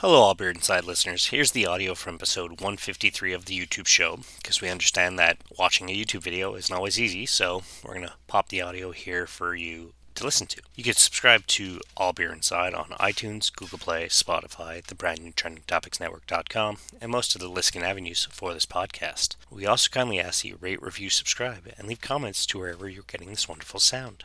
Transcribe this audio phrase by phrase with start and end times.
[0.00, 1.26] Hello, all Beer Inside listeners.
[1.26, 5.90] Here's the audio from episode 153 of the YouTube show, because we understand that watching
[5.90, 9.54] a YouTube video isn't always easy, so we're going to pop the audio here for
[9.54, 10.62] you to listen to.
[10.74, 15.32] You can subscribe to All Beer Inside on iTunes, Google Play, Spotify, the brand new
[15.32, 19.36] trendingtopicsnetwork.com, and most of the listening avenues for this podcast.
[19.50, 23.04] We also kindly ask that you rate, review, subscribe, and leave comments to wherever you're
[23.06, 24.24] getting this wonderful sound.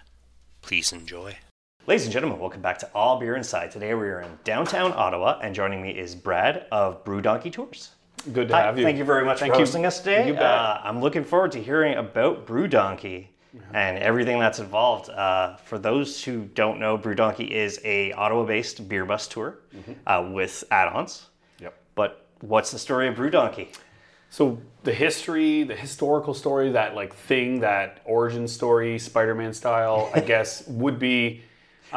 [0.62, 1.40] Please enjoy.
[1.88, 3.70] Ladies and gentlemen, welcome back to All Beer Inside.
[3.72, 7.92] Today we are in downtown Ottawa, and joining me is Brad of Brew Donkey Tours.
[8.34, 8.84] Good to Hi, have you.
[8.84, 9.66] Thank you very much Thank for you.
[9.66, 10.28] hosting us today.
[10.28, 10.42] You bet.
[10.44, 13.30] Uh, I'm looking forward to hearing about Brew Donkey
[13.74, 15.10] and everything that's involved.
[15.10, 19.92] Uh, for those who don't know, Brew Donkey is a Ottawa-based beer bus tour Mm-hmm.
[20.08, 21.28] uh, with add-ons.
[21.60, 21.78] Yep.
[21.94, 23.70] But what's the story of Brew Donkey?
[24.32, 30.20] So the history, the historical story, that like thing, that origin story, Spider-Man style, I
[30.22, 31.42] guess, would be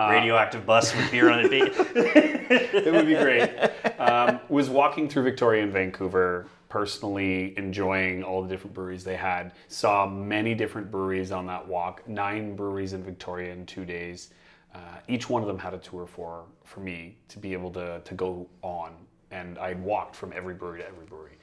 [0.06, 1.52] Radioactive bus with beer on it.
[1.52, 3.50] it would be great.
[3.98, 9.52] Um, was walking through Victoria and Vancouver, personally enjoying all the different breweries they had.
[9.68, 12.06] Saw many different breweries on that walk.
[12.08, 14.30] Nine breweries in Victoria in two days.
[14.74, 18.00] Uh, each one of them had a tour for for me to be able to
[18.04, 18.94] to go on,
[19.30, 21.38] and I walked from every brewery to every brewery.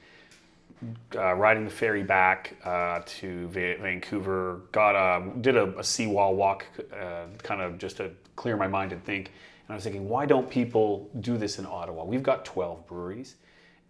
[1.14, 6.34] Uh, riding the ferry back uh, to Va- Vancouver, got a, did a, a seawall
[6.34, 9.28] walk, uh, kind of just to clear my mind and think.
[9.66, 12.04] And I was thinking, why don't people do this in Ottawa?
[12.04, 13.36] We've got 12 breweries.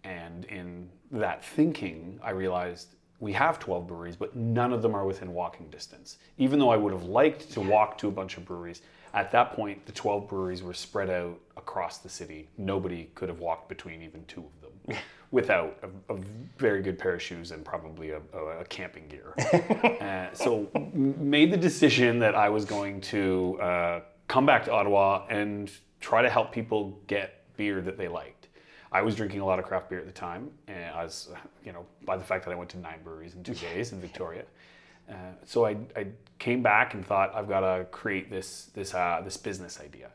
[0.03, 5.05] And in that thinking, I realized we have 12 breweries, but none of them are
[5.05, 6.17] within walking distance.
[6.37, 8.81] Even though I would have liked to walk to a bunch of breweries,
[9.13, 12.47] at that point, the 12 breweries were spread out across the city.
[12.57, 14.97] Nobody could have walked between even two of them
[15.31, 16.17] without a, a
[16.57, 19.33] very good pair of shoes and probably a, a, a camping gear.
[20.01, 25.25] uh, so made the decision that I was going to uh, come back to Ottawa
[25.29, 28.47] and try to help people get beer that they liked.
[28.91, 31.37] I was drinking a lot of craft beer at the time, and I was, uh,
[31.65, 33.99] you know, by the fact that I went to nine breweries in two days in
[33.99, 34.45] Victoria.
[35.09, 35.13] Uh,
[35.45, 36.07] so I, I
[36.39, 40.09] came back and thought I've got to create this this uh, this business idea.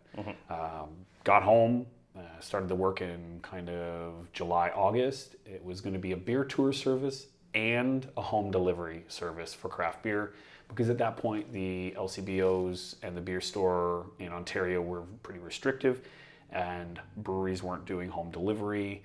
[0.51, 0.91] Um,
[1.25, 1.87] got home,
[2.17, 5.37] uh, started the work in kind of July August.
[5.47, 9.69] It was going to be a beer tour service and a home delivery service for
[9.69, 10.35] craft beer
[10.69, 16.07] because at that point the LCBOs and the beer store in Ontario were pretty restrictive
[16.51, 19.03] and breweries weren't doing home delivery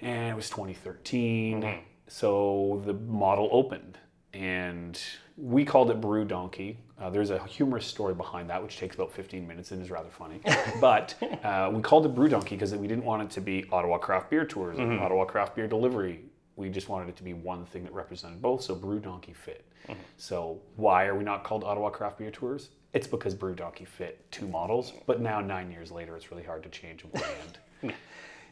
[0.00, 3.98] and it was 2013 so the model opened
[4.32, 5.00] and
[5.40, 6.78] we called it brew donkey.
[7.00, 10.10] Uh, there's a humorous story behind that which takes about 15 minutes and is rather
[10.10, 10.40] funny.
[10.80, 13.98] But uh, we called it brew donkey because we didn't want it to be ottawa
[13.98, 16.20] craft beer tours and ottawa craft beer delivery.
[16.56, 19.64] We just wanted it to be one thing that represented both so brew donkey fit.
[20.16, 22.70] So why are we not called ottawa craft beer tours?
[22.92, 26.62] It's because brew donkey fit two models but now nine years later it's really hard
[26.64, 27.58] to change a brand.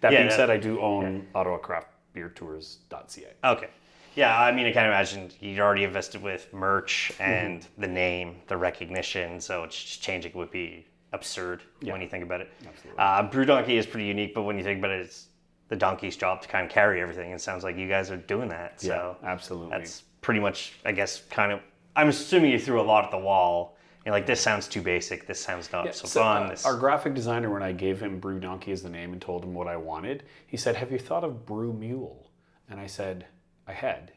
[0.02, 3.32] That Yeah, being that- said, I do own OttawaCraftBeerTours.ca.
[3.44, 3.68] Okay.
[4.16, 8.36] Yeah, I mean, I kind of imagined you'd already invested with merch and the name,
[8.48, 12.50] the recognition, so just changing would be absurd when you think about it.
[12.66, 12.98] Absolutely.
[12.98, 15.26] Uh, Brew Donkey is pretty unique, but when you think about it, it's
[15.68, 17.30] the donkey's job to kind of carry everything.
[17.30, 18.80] It sounds like you guys are doing that.
[18.80, 19.70] So absolutely.
[19.70, 21.60] that's pretty much, I guess, kind of.
[21.94, 23.76] I'm assuming you threw a lot at the wall.
[24.04, 25.26] You're like, this sounds too basic.
[25.26, 26.44] This sounds not so, So, fun.
[26.44, 29.20] uh, this, our graphic designer, when I gave him Brew Donkey as the name and
[29.20, 32.30] told him what I wanted, he said, "Have you thought of Brew Mule?"
[32.70, 33.26] And I said,
[33.66, 34.12] "I had,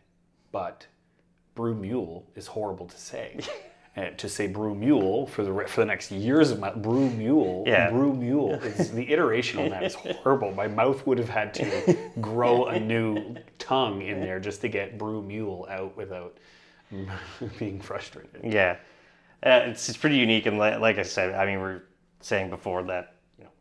[0.52, 0.88] but
[1.56, 3.40] Brew Mule is horrible to say."
[3.96, 7.64] And to say brew mule for the for the next years of my brew mule,
[7.68, 7.90] Yeah.
[7.90, 8.54] brew mule.
[8.64, 10.52] It's, the iteration on that is horrible.
[10.52, 14.98] My mouth would have had to grow a new tongue in there just to get
[15.00, 16.38] brew mule out without
[17.58, 18.42] being frustrated.
[18.44, 18.78] Yeah,
[19.44, 21.84] uh, it's, it's pretty unique, and li- like I said, I mean, we are
[22.22, 23.52] saying before that you know,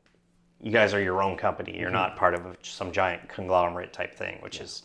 [0.63, 1.77] you guys are your own company.
[1.77, 4.83] You're not part of a, some giant conglomerate type thing, which is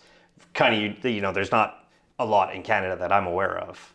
[0.54, 1.80] kind of you know, there's not
[2.20, 3.92] a lot in Canada that I'm aware of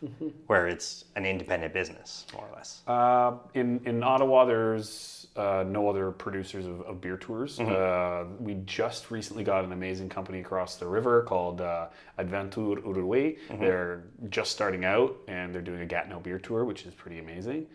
[0.47, 2.81] where it's an independent business, more or less.
[2.85, 7.59] Uh, in in Ottawa, there's uh, no other producers of, of beer tours.
[7.59, 11.87] Uh, we just recently got an amazing company across the river called uh,
[12.17, 13.35] Adventure Uruguay.
[13.59, 17.67] They're just starting out and they're doing a Gatineau beer tour, which is pretty amazing.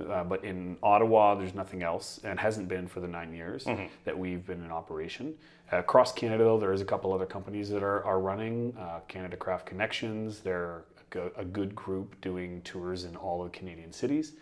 [0.00, 3.66] Uh, but in Ottawa, there's nothing else, and hasn't been for the nine years
[4.04, 5.34] that we've been in operation.
[5.72, 8.74] Uh, across Canada, though, there is a couple other companies that are, are running.
[8.78, 13.50] Uh, Canada Craft Connections, they're a go- a good group doing tours in all of
[13.50, 14.34] the Canadian cities,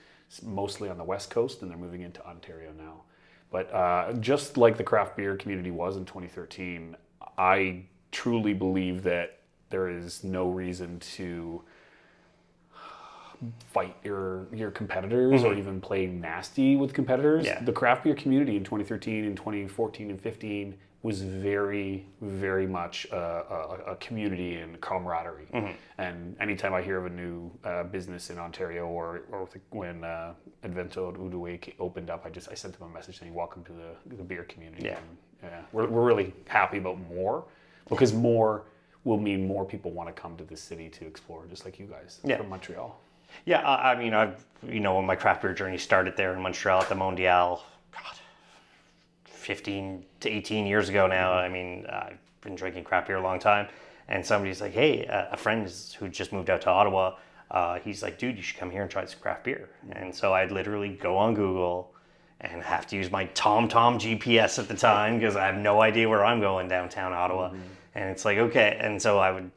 [0.42, 3.02] mostly on the West Coast, and they're moving into Ontario now.
[3.50, 6.96] But uh, just like the craft beer community was in 2013,
[7.38, 9.38] I truly believe that
[9.70, 11.62] there is no reason to
[13.68, 17.44] fight your your competitors or even play nasty with competitors.
[17.46, 17.58] Mm-hmm.
[17.60, 17.64] Yeah.
[17.64, 23.16] The craft beer community in 2013 and 2014 and 15 was very, very much a,
[23.16, 25.46] a, a community and camaraderie.
[25.54, 25.72] Mm-hmm.
[25.98, 30.34] And anytime I hear of a new uh, business in Ontario or, or when uh,
[30.64, 33.62] Advento at Uduwe ca- opened up, I just I sent them a message saying, "Welcome
[33.64, 34.96] to the, the beer community." Yeah.
[34.98, 35.06] And,
[35.52, 37.44] yeah, we're, we're really happy about more
[37.88, 38.64] because more
[39.04, 41.86] will mean more people want to come to the city to explore, just like you
[41.86, 42.38] guys Yeah.
[42.38, 42.98] from Montreal.
[43.44, 46.40] Yeah, I, I mean, I've you know when my craft beer journey started there in
[46.40, 47.60] Montreal at the Mondial,
[47.92, 48.16] God,
[49.24, 51.32] fifteen to eighteen years ago now.
[51.32, 53.68] I mean, I've been drinking craft beer a long time,
[54.08, 57.16] and somebody's like, "Hey, uh, a friend is, who just moved out to Ottawa,
[57.50, 60.32] uh, he's like, dude, you should come here and try some craft beer." And so
[60.34, 61.92] I'd literally go on Google.
[62.38, 66.06] And have to use my TomTom GPS at the time because I have no idea
[66.06, 67.48] where I'm going downtown Ottawa.
[67.94, 68.76] And it's like, okay.
[68.78, 69.50] And so I would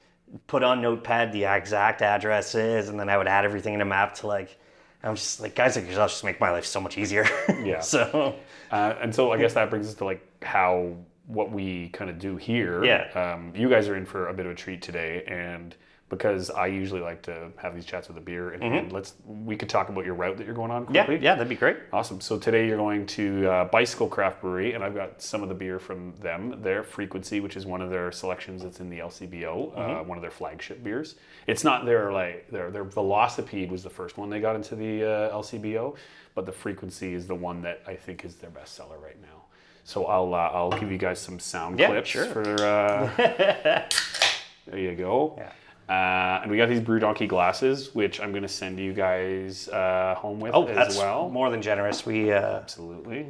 [0.47, 4.15] put on Notepad the exact addresses, and then I would add everything in a map
[4.15, 4.57] to like.
[5.01, 7.25] I'm just like guys like yourself just make my life so much easier.
[7.63, 7.79] Yeah.
[7.79, 8.35] so
[8.69, 10.93] Uh, and so I guess that brings us to like how
[11.27, 12.83] what we kind of do here.
[12.83, 13.09] Yeah.
[13.13, 15.75] Um, you guys are in for a bit of a treat today, and
[16.09, 19.55] because I usually like to have these chats with a beer, and, and let's we
[19.55, 20.95] could talk about your route that you're going on Mm-hmm.
[20.95, 21.77] yeah, yeah, that'd be great.
[21.93, 22.19] Awesome.
[22.19, 25.55] So today you're going to uh, Bicycle Craft Brewery, and I've got some of the
[25.55, 26.61] beer from them.
[26.63, 30.21] Their Frequency, which is one of their selections that's in the LCBO, uh, one of
[30.23, 31.15] their flagship beers.
[31.47, 35.03] It's not their like their their Velocipede was the first one they got into the
[35.03, 35.95] uh, LCBO,
[36.33, 39.43] but the Frequency is the one that I think is their best seller right now.
[39.83, 42.25] So I'll uh, I'll give you guys some sound Yeah, clips sure.
[42.25, 42.41] for.
[42.63, 43.09] Uh,
[44.65, 45.35] there you go.
[45.37, 45.51] Yeah.
[45.89, 49.67] Uh, and we got these Brew Donkey glasses, which I'm going to send you guys
[49.69, 51.29] uh, home with Oh, as that's well.
[51.29, 52.05] more than generous.
[52.05, 53.25] We uh, Absolutely.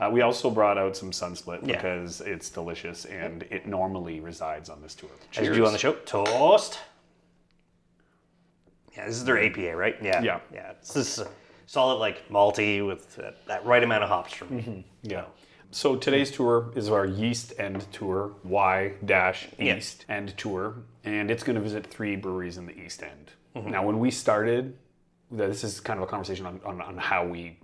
[0.00, 1.76] Uh, we also brought out some Sunsplit Yeah.
[1.76, 5.10] because it's delicious and it normally resides on this tour.
[5.36, 6.78] as you do on the show, toast.
[8.96, 9.96] Yeah, this is their APA, right?
[10.02, 10.40] Yeah, Yeah.
[10.52, 10.72] yeah.
[10.80, 11.22] This is
[11.66, 14.62] solid like malty with uh, that right amount of hops for me.
[14.62, 15.10] Mm-hmm.
[15.10, 15.24] Yeah.
[15.72, 19.46] So today's tour is our Yeast End Tour, Y dash.
[19.58, 20.74] East End Tour,
[21.04, 23.30] and it's going to visit three breweries in the East End.
[23.54, 23.70] Mm-hmm.
[23.70, 24.76] Now, when we started,
[25.30, 27.56] this is kind of a conversation on, on, on how we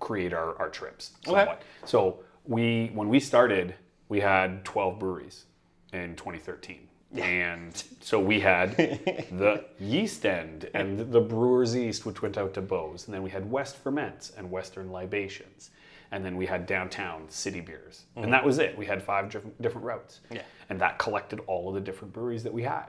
[0.00, 1.12] create our, our trips.
[1.24, 1.62] Somewhat.
[1.84, 3.76] So we when we started,
[4.08, 5.44] we had 12 breweries
[5.92, 6.88] in 2013.
[7.14, 12.60] And so we had the Yeast End and the Brewers East, which went out to
[12.60, 13.06] Beau's.
[13.06, 15.70] And then we had West Ferments and Western Libations.
[16.12, 18.04] And then we had downtown city beers.
[18.16, 18.76] And that was it.
[18.76, 20.20] We had five different, different routes.
[20.30, 20.42] Yeah.
[20.68, 22.88] And that collected all of the different breweries that we had.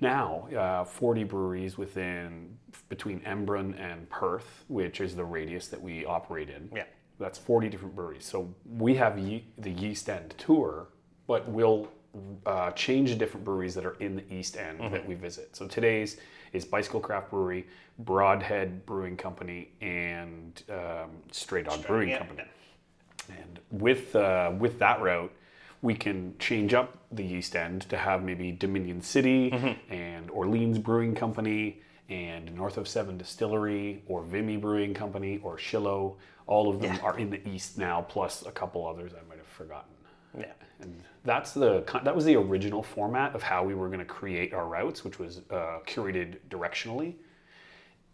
[0.00, 2.58] Now, uh, 40 breweries within
[2.88, 6.68] between Embrun and Perth, which is the radius that we operate in.
[6.74, 6.82] Yeah.
[7.20, 8.24] That's 40 different breweries.
[8.24, 10.88] So we have ye- the Yeast End tour,
[11.28, 11.88] but we'll
[12.46, 14.92] uh, change the different breweries that are in the East End Mm-hmm.
[14.92, 15.54] that we visit.
[15.54, 16.16] So today's
[16.54, 17.66] is Bicycle Craft Brewery,
[17.98, 22.18] Broadhead Brewing Company, and um, Stray Dog Brewing yeah.
[22.18, 22.44] Company.
[23.28, 25.32] And with uh, with that route,
[25.82, 29.50] we can change up the East End to have maybe Dominion City
[29.90, 36.16] and Orleans Brewing Company and North of Seven Distillery or Vimy Brewing Company or Shiloh.
[36.46, 39.46] All of them are in the East now, plus a couple others I might have
[39.46, 39.93] forgotten.
[40.38, 40.52] Yeah.
[40.80, 44.52] And that's the that was the original format of how we were going to create
[44.52, 47.14] our routes, which was uh, curated directionally.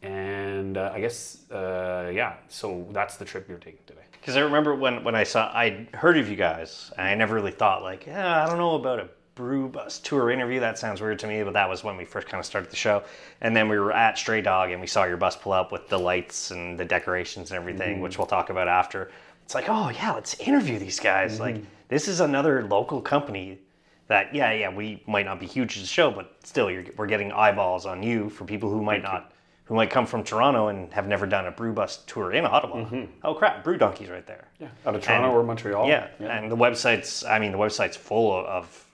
[0.02, 4.00] And uh, I guess uh, yeah, so that's the trip you're taking today.
[4.20, 7.34] Because I remember when, when I saw, I heard of you guys, and I never
[7.34, 10.60] really thought, like, yeah, I don't know about a brew bus tour interview.
[10.60, 12.76] That sounds weird to me, but that was when we first kind of started the
[12.76, 13.02] show.
[13.40, 15.88] And then we were at Stray Dog, and we saw your bus pull up with
[15.88, 19.10] the lights and the decorations and everything, which we'll talk about after.
[19.44, 21.40] It's like, oh, yeah, let's interview these guys.
[21.40, 21.56] Like,
[21.90, 23.58] this is another local company
[24.06, 27.06] that, yeah, yeah, we might not be huge as a show, but still, you're, we're
[27.06, 29.32] getting eyeballs on you for people who might not.
[29.66, 33.04] Who might come from Toronto and have never done a brew bus tour in Ottawa?
[33.22, 34.48] Oh crap, Brew Donkey's right there.
[34.58, 35.86] Yeah, out of Toronto And- or Montreal.
[35.86, 38.86] Yeah, and the website's, I mean, the website's full of, of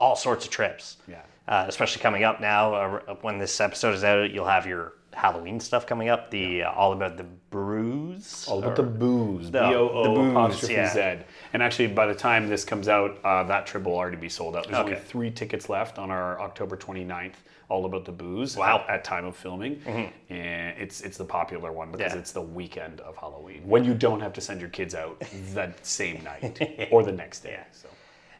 [0.00, 0.96] all sorts of trips.
[1.06, 1.20] Yeah.
[1.46, 5.58] Uh, especially coming up now, uh, when this episode is out, you'll have your Halloween
[5.60, 6.30] stuff coming up.
[6.30, 8.46] The uh, all about the brews.
[8.48, 9.46] All about the booze.
[9.46, 10.92] B The- O the booze, apostrophe yeah.
[11.18, 11.24] Z.
[11.54, 14.56] And actually, by the time this comes out, uh, that trip will already be sold
[14.56, 14.64] out.
[14.66, 17.32] There's only three tickets left on our October 29th.
[17.68, 18.56] All about the booze.
[18.56, 18.84] Wow.
[18.88, 19.82] At, at time of filming,
[20.28, 22.18] and it's it's the popular one because Yeah.
[22.20, 25.20] it's the weekend of Halloween when you don't have to send your kids out
[25.54, 27.58] that same night or the next day.
[27.72, 27.88] So.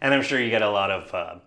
[0.00, 1.40] And I'm sure you get a lot of,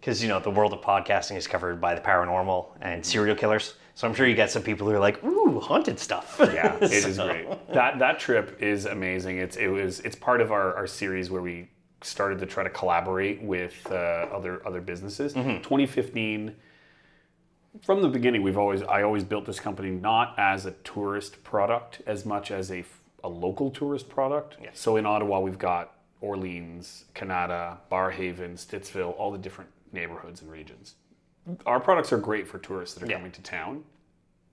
[0.00, 3.74] because you know the world of podcasting is covered by the paranormal and serial killers.
[3.96, 6.92] So I'm sure you get some people who are like, "Ooh, haunted stuff." Yeah, it
[6.92, 7.46] is So- great.
[7.72, 9.38] That that trip is amazing.
[9.38, 11.68] It's it was it's part of our, our series where we
[12.02, 13.94] started to try to collaborate with uh,
[14.38, 15.32] other other businesses.
[15.32, 16.54] 2015
[17.82, 22.02] from the beginning, we've always I always built this company not as a tourist product
[22.06, 22.84] as much as a
[23.24, 24.56] a local tourist product.
[24.62, 24.78] Yes.
[24.78, 30.94] So in Ottawa, we've got Orleans, Kanata, Barrhaven, Stittsville, all the different neighborhoods and regions.
[31.64, 33.16] Our products are great for tourists that are Yeah.
[33.16, 33.84] coming to town,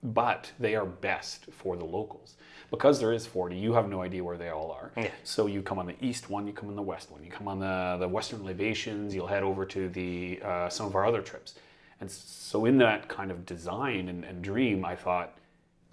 [0.02, 2.36] but they are best for the locals
[2.72, 5.10] because there is 40 you have no idea where they all are Yeah.
[5.24, 7.48] so you come on the east one you come on the west one you come
[7.48, 11.22] on the, the western libations you'll head over to the uh, some of our other
[11.22, 11.56] trips
[12.02, 15.38] and so in that kind of design and, and dream i thought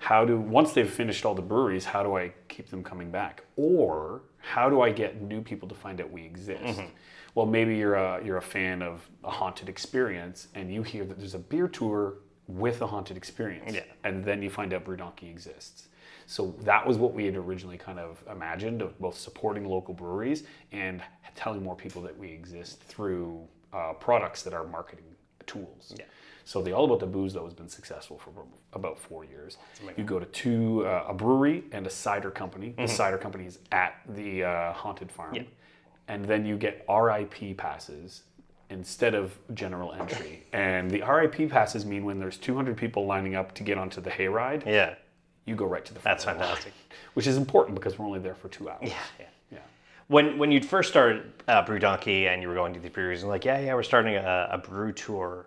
[0.00, 3.44] how do once they've finished all the breweries how do i keep them coming back?
[3.56, 6.80] Or how do i get new people to find out we exist?
[7.34, 11.18] Well maybe you're a you're a fan of a haunted experience and you hear that
[11.18, 12.14] there's a beer tour
[12.48, 13.74] with a haunted experience.
[13.74, 13.82] Yeah.
[14.02, 15.88] and then you find out brew donkey exists.
[16.26, 20.44] So that was what we had originally kind of imagined of both supporting local breweries
[20.72, 21.02] and
[21.36, 25.04] telling more people that we exist through uh, products that are marketing
[25.46, 25.92] tools.
[25.98, 26.04] Yeah.
[26.44, 28.30] So the All About the Booze though has been successful for
[28.72, 29.56] about four years.
[29.96, 32.74] You go to two uh, a brewery and a cider company.
[32.76, 35.42] The cider company is at the uh, haunted farm, Yeah.
[36.08, 38.22] and then you get RIP passes
[38.70, 40.44] instead of general entry.
[40.52, 44.10] and the RIP passes mean when there's 200 people lining up to get onto the
[44.10, 44.94] hayride, Yeah.
[45.44, 46.18] you go right to the front.
[46.18, 46.72] That's the line, fantastic.
[47.14, 48.78] which is important because we're only there for two hours.
[48.82, 48.94] Yeah.
[49.18, 49.26] yeah.
[49.52, 49.58] Yeah.
[50.06, 53.22] When when you'd first started uh, Brew Donkey and you were going to the breweries
[53.22, 55.46] and like, yeah, yeah, we're starting a, a brew tour.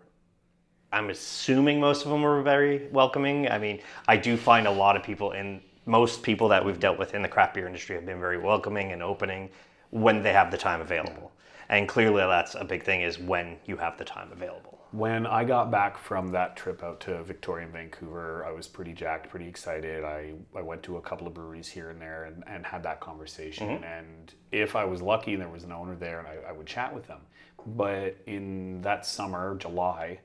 [0.93, 3.49] I'm assuming most of them were very welcoming.
[3.49, 6.97] I mean, I do find a lot of people in most people that we've dealt
[6.97, 9.49] with in the craft beer industry have been very welcoming and opening
[9.89, 11.31] when they have the time available.
[11.69, 14.79] And clearly, that's a big thing is when you have the time available.
[14.91, 18.93] When I got back from that trip out to Victoria and Vancouver, I was pretty
[18.93, 20.03] jacked, pretty excited.
[20.03, 22.99] I, I went to a couple of breweries here and there and, and had that
[22.99, 23.67] conversation.
[23.69, 23.83] Mm-hmm.
[23.83, 26.67] And if I was lucky and there was an owner there, and I, I would
[26.67, 27.21] chat with them.
[27.65, 30.19] But in that summer, July,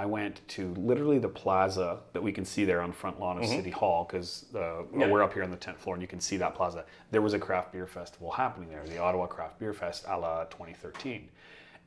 [0.00, 3.44] I went to literally the plaza that we can see there on front lawn of
[3.44, 6.38] City Hall because uh, we're up here on the 10th floor and you can see
[6.38, 6.86] that plaza.
[7.10, 10.44] There was a craft beer festival happening there, the Ottawa Craft Beer Fest a la
[10.44, 11.28] 2013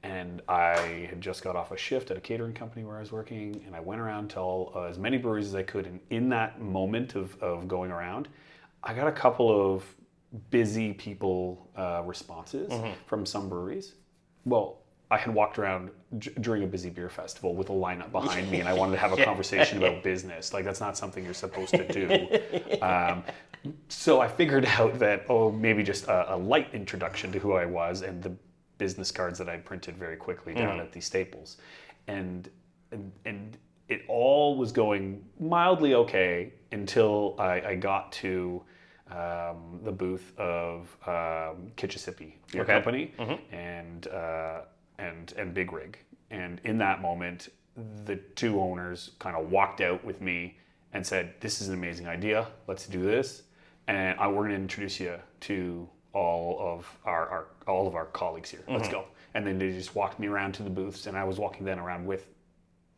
[0.03, 3.11] and I had just got off a shift at a catering company where I was
[3.11, 5.87] working, and I went around to all, uh, as many breweries as I could.
[5.87, 8.27] And in that moment of, of going around,
[8.83, 9.83] I got a couple of
[10.51, 12.69] busy people uh, responses
[13.07, 13.93] from some breweries.
[14.43, 14.82] Well,
[15.13, 18.59] I had walked around d- during a busy beer festival with a lineup behind me,
[18.59, 20.53] and I wanted to have a conversation about business.
[20.53, 22.27] Like that's not something you're supposed to do.
[22.81, 23.23] Um,
[23.87, 27.65] so I figured out that oh, maybe just a, a light introduction to who I
[27.65, 28.33] was and the
[28.77, 31.57] business cards that I printed very quickly down at the Staples,
[32.07, 32.49] and
[32.91, 38.61] and, and it all was going mildly okay until I, I got to
[39.11, 42.73] um, the booth of um, Kitchissippi Beer Okay.
[42.73, 43.13] Company
[43.51, 44.61] and uh,
[45.03, 45.97] and and Big Rig,
[46.31, 47.49] and in that moment,
[48.05, 50.57] the two owners kind of walked out with me
[50.93, 52.47] and said, "This is an amazing idea.
[52.67, 53.43] Let's do this."
[53.87, 58.05] And I, we're going to introduce you to all of our, our all of our
[58.05, 58.61] colleagues here.
[58.67, 58.93] Let's mm-hmm.
[58.93, 59.05] go.
[59.33, 61.79] And then they just walked me around to the booths, and I was walking then
[61.79, 62.27] around with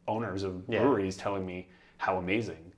[0.08, 0.82] owners of Yeah.
[0.82, 2.74] breweries telling me how amazing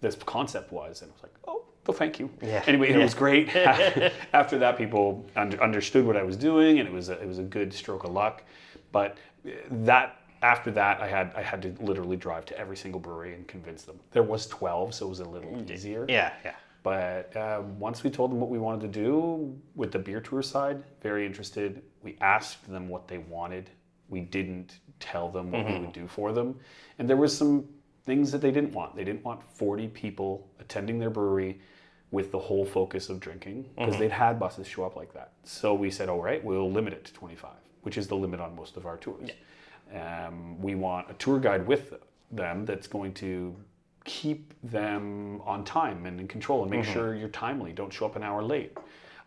[0.00, 2.64] this concept was, and I was like, "Oh, well, thank you." Yeah.
[2.66, 3.04] Anyway, it Yeah.
[3.04, 3.54] was great.
[4.32, 7.38] After that, people under, understood what I was doing, and it was a, it was
[7.38, 8.42] a good stroke of luck.
[8.92, 13.00] But uh, that after that, I had I had to literally drive to every single
[13.00, 13.98] brewery and convince them.
[14.12, 16.06] There was twelve, so it was a little easier.
[16.08, 16.54] Yeah, yeah.
[16.82, 20.42] But uh, once we told them what we wanted to do with the beer tour
[20.42, 21.82] side, very interested.
[22.02, 23.70] We asked them what they wanted.
[24.08, 26.58] We didn't tell them what we would do for them.
[26.98, 27.68] And there was some
[28.04, 28.96] things that they didn't want.
[28.96, 31.60] They didn't want 40 people attending their brewery
[32.10, 35.32] with the whole focus of drinking because they'd had buses show up like that.
[35.44, 37.50] So we said, all right, we'll limit it to 25,
[37.82, 39.30] which is the limit on most of our tours.
[39.94, 41.94] Um, we want a tour guide with
[42.30, 43.54] them that's going to
[44.04, 47.72] keep them on time and in control and make sure you're timely.
[47.72, 48.76] Don't show up an hour late.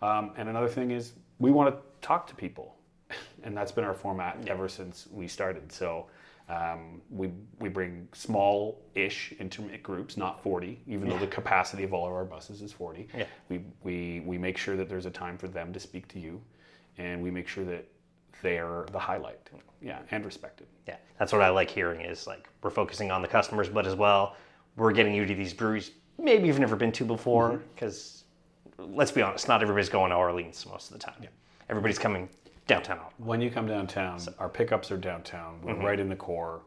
[0.01, 2.75] Um, and another thing is we want to talk to people,
[3.43, 5.71] and that's been our format ever since we started.
[5.71, 6.07] So
[6.49, 12.05] um, we we bring small-ish intimate groups, not 40, even though the capacity of all
[12.05, 13.07] of our buses is 40.
[13.15, 13.25] Yeah.
[13.49, 16.41] We we we make sure that there's a time for them to speak to you,
[16.97, 17.85] and we make sure that
[18.45, 19.49] they're the highlight,
[19.81, 20.67] yeah, and respected.
[20.87, 23.95] Yeah, that's what I like hearing is like we're focusing on the customers, but as
[23.95, 24.35] well
[24.77, 27.51] we're getting you to these breweries maybe you've never been to before.
[27.51, 27.63] Mm-hmm.
[27.73, 28.23] Because
[28.77, 31.15] let's be honest, not everybody's going to Orleans most of the time.
[31.21, 31.29] Yeah.
[31.69, 32.29] Everybody's coming
[32.67, 32.99] downtown.
[33.17, 35.59] When you come downtown, our pickups are downtown.
[35.61, 35.85] We're mm-hmm.
[35.85, 36.61] right in the core.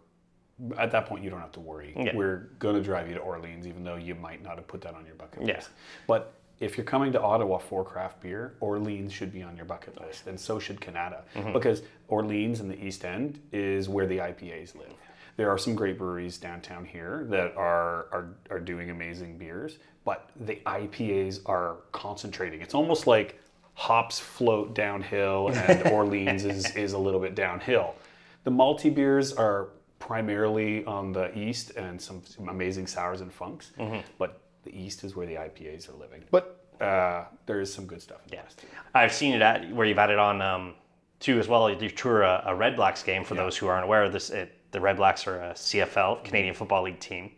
[0.77, 1.95] At that point, you don't have to worry.
[1.97, 2.17] Yeah.
[2.17, 4.95] We're going to drive you to Orleans, even though you might not have put that
[4.95, 5.57] on your bucket Yeah.
[5.57, 5.71] list.
[6.09, 10.01] But if you're coming to Ottawa for craft beer, Orleans should be on your bucket
[10.01, 11.53] list, and so should Kanata, mm-hmm.
[11.53, 14.93] because Orleans in the East End is where the IPAs live.
[15.37, 20.31] there are some great breweries downtown here that are are, are doing amazing beers, but
[20.41, 22.61] the IPAs are concentrating.
[22.61, 23.39] It's almost like
[23.75, 27.95] hops float downhill and Orleans is, is a little bit downhill.
[28.43, 29.69] The malty beers are
[30.01, 34.01] primarily on the east and some, some amazing sours and funks, mm-hmm.
[34.19, 36.25] but the east is where the IPAs are living.
[36.31, 38.65] But uh, there is some good stuff in the west.
[38.95, 40.75] I've seen it at where you've had it on um,
[41.21, 41.71] too as well.
[41.71, 44.31] You tour a, a Red Blacks game for those who aren't aware of this.
[44.31, 47.33] It, the Red Blacks are a CFL Canadian Football League team.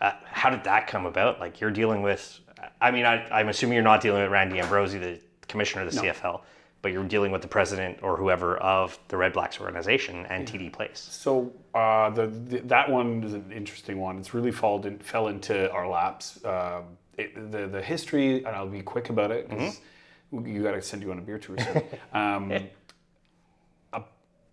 [0.00, 1.40] Uh, how did that come about?
[1.40, 2.40] Like you're dealing with,
[2.80, 6.00] I mean, I, I'm assuming you're not dealing with Randy Ambrosie, the commissioner of the
[6.00, 6.40] CFL,
[6.82, 10.72] but you're dealing with the president or whoever of the Red Blacks organization and TD
[10.72, 10.98] Place.
[10.98, 14.18] So uh, the, the that one is an interesting one.
[14.18, 16.44] It's really fall in, fell into our laps.
[16.44, 16.84] Um,
[17.16, 19.80] it, the the history, and I'll be quick about it because
[20.32, 21.56] you got to send you on a beer tour.
[22.12, 22.52] um,
[23.92, 24.02] a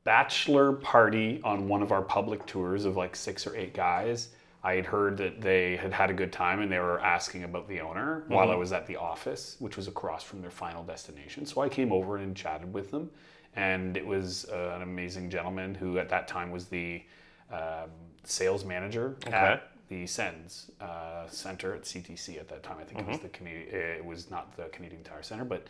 [0.03, 4.29] bachelor party on one of our public tours of like six or eight guys.
[4.63, 7.67] I had heard that they had had a good time and they were asking about
[7.67, 11.45] the owner while I was at the office, which was across from their final destination.
[11.45, 13.09] So I came over and chatted with them,
[13.55, 17.03] and it was uh, an amazing gentleman who at that time was the
[17.51, 17.89] um,
[18.25, 22.77] sales manager at the Sens uh, Center at CTC at that time.
[22.79, 23.73] I think it was the Canadian.
[23.73, 25.67] It was not the Canadian Tire Center, but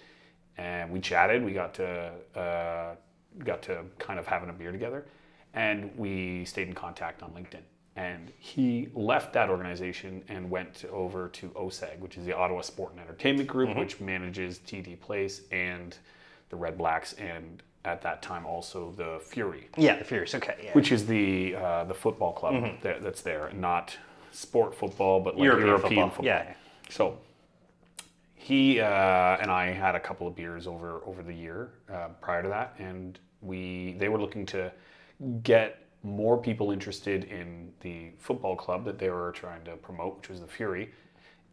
[0.58, 1.44] and we chatted.
[1.46, 2.96] We got to uh,
[3.46, 5.06] got to kind of having a beer together,
[5.54, 7.62] and we stayed in contact on LinkedIn.
[8.00, 12.94] And he left that organization and went over to OSEG, which is the Ottawa Sport
[12.94, 15.98] and Entertainment Group, which manages TD Place and
[16.48, 20.34] the Red Blacks, and at that time also the Fury Yeah, the Furious.
[20.34, 20.72] Okay, yeah.
[20.72, 22.54] which is the uh, the football club
[22.84, 23.98] that, that's there, not
[24.32, 26.26] sport football, but like European European, football, football.
[26.26, 26.54] yeah.
[26.90, 27.18] So
[28.34, 32.44] he uh, and I had a couple of beers over over the year uh, prior
[32.44, 34.72] to that, and we they were looking to
[35.44, 40.30] get more people interested in the football club that they were trying to promote, which
[40.30, 40.92] was the Fury,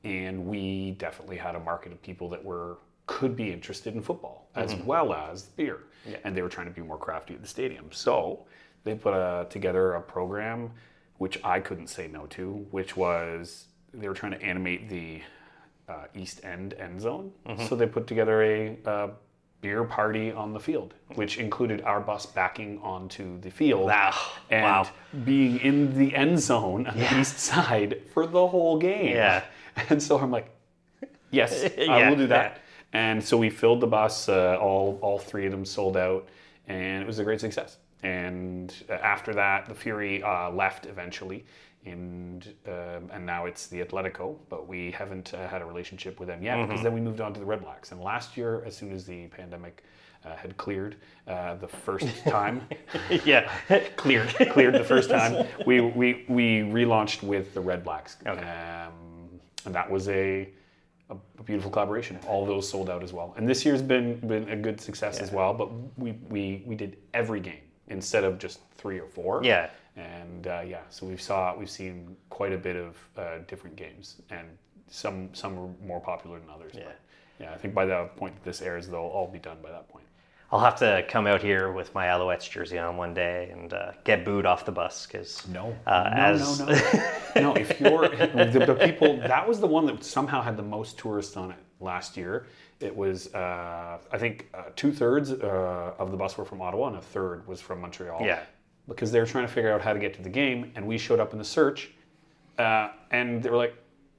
[0.04, 4.48] and we definitely had a market of people that were could be interested in football
[4.56, 5.84] as well as beer,
[6.24, 7.86] and they were trying to be more crafty at the stadium.
[7.92, 8.46] So
[8.84, 10.70] they put a, together a program
[11.18, 15.22] which I couldn't say no to, which was they were trying to animate the
[15.88, 17.32] uh, East End end zone.
[17.68, 19.08] So they put together a uh,
[19.60, 24.14] beer party on the field, which included our bus backing onto the field Wow.
[24.50, 24.88] and Wow.
[25.24, 29.14] being in the end zone on the east side for the whole game.
[29.16, 29.42] Yeah.
[29.90, 30.48] And so I'm like,
[31.30, 32.60] yes, I will do that.
[32.94, 34.28] And so we filled the bus.
[34.28, 36.28] Uh, all all three of them sold out,
[36.66, 37.76] and it was a great success.
[38.02, 41.44] And uh, after that, the Fury uh, left eventually,
[41.86, 44.36] and um, and now it's the Atletico.
[44.48, 47.32] But we haven't uh, had a relationship with them yet because then we moved on
[47.34, 47.92] to the Red Blacks.
[47.92, 49.82] And last year, as soon as the pandemic
[50.26, 50.96] uh, had cleared
[51.26, 52.66] uh, the first time,
[53.24, 53.50] yeah,
[53.96, 54.28] cleared.
[54.50, 58.16] cleared the first time, we, we, we relaunched with the Red Blacks.
[58.26, 58.38] Um,
[59.64, 60.48] and that was a,
[61.10, 62.18] a, a beautiful collaboration.
[62.26, 63.34] All those sold out as well.
[63.36, 66.98] And this year's been, been a good success as well, but we, we, we did
[67.14, 69.42] every game instead of just three or four.
[69.44, 69.70] Yeah.
[69.96, 74.20] And uh, yeah, so we've saw we've seen quite a bit of uh, different games,
[74.30, 74.46] and
[74.88, 76.72] some some are more popular than others.
[76.74, 76.84] Yeah.
[76.84, 77.00] But
[77.40, 79.88] yeah, I think by the point that this airs, they'll all be done by that
[79.88, 80.06] point.
[80.52, 83.92] I'll have to come out here with my Alouettes jersey on one day and uh,
[84.04, 87.54] get booed off the bus because No, uh, no, as no, no, no.
[87.56, 91.36] If you're the, the people, that was the one that somehow had the most tourists
[91.36, 92.46] on it last year.
[92.78, 96.88] It was, uh, I think, uh, two thirds uh, of the bus were from Ottawa,
[96.88, 98.24] and a third was from Montreal.
[98.24, 98.40] Yeah.
[98.88, 100.98] Because they were trying to figure out how to get to the game, and we
[100.98, 101.90] showed up in the search,
[102.58, 103.74] uh, and they were like.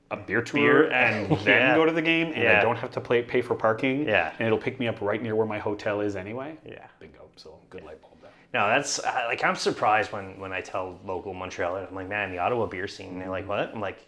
[0.10, 1.76] A beer tour Beer, and then yeah.
[1.76, 2.60] go to the game, and Yeah.
[2.60, 4.08] I don't have to play, pay for parking.
[4.08, 4.32] Yeah.
[4.40, 6.58] and it'll pick me up right near where my hotel is anyway.
[6.66, 6.88] Yeah.
[7.02, 7.28] bingo.
[7.36, 8.32] So good light bulb there.
[8.54, 12.32] No, that's uh, like I'm surprised when when I tell local Montrealers, I'm like, man,
[12.32, 13.10] the Ottawa beer scene.
[13.10, 13.70] And they're like, what?
[13.74, 14.06] I'm like,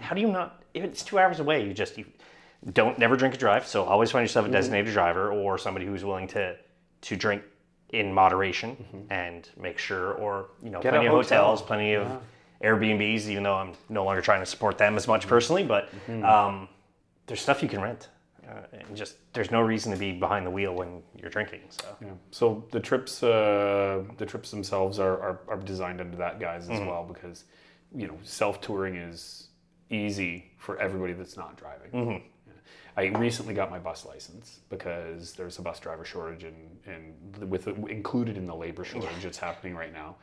[0.00, 0.64] how do you not?
[0.74, 1.64] It's two hours away.
[1.64, 2.06] You just you
[2.72, 3.68] don't never drink and drive.
[3.68, 6.56] So always find yourself a designated driver or somebody who's willing to
[7.02, 7.44] to drink
[7.90, 11.44] in moderation and make sure, or you know, Get plenty of hotel.
[11.44, 12.08] hotels, plenty of
[12.62, 13.26] Airbnbs.
[13.28, 15.88] Even though I'm no longer trying to support them as much personally, but
[16.24, 16.68] um,
[17.26, 18.08] there's stuff you can rent.
[18.48, 21.60] Uh, and just there's no reason to be behind the wheel when you're drinking.
[21.68, 22.08] So Yeah.
[22.30, 26.78] So the trips, uh, the trips themselves are, are, are designed under that guise as
[26.80, 27.42] well because,
[27.92, 29.48] you know, self touring is
[29.90, 32.10] easy for everybody that's not driving.
[32.10, 32.18] Yeah.
[32.96, 37.68] I recently got my bus license because there's a bus driver shortage and, and with
[37.88, 40.16] included in the labor shortage that's happening right now.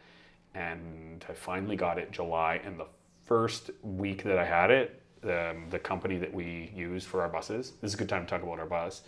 [0.56, 2.88] And I finally got it July, and the
[3.26, 7.72] first week that I had it, um, the company that we use for our buses,
[7.82, 9.04] this is a good time to talk about our bus.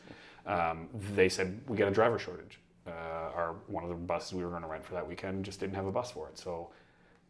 [0.45, 2.59] Um, they said we got a driver shortage.
[2.87, 2.91] Uh,
[3.35, 5.75] our one of the buses we were going to rent for that weekend just didn't
[5.75, 6.37] have a bus for it.
[6.37, 6.69] So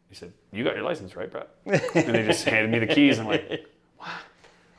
[0.08, 3.18] He said, "You got your license, right, Brett?" and they just handed me the keys.
[3.18, 3.66] And I'm like,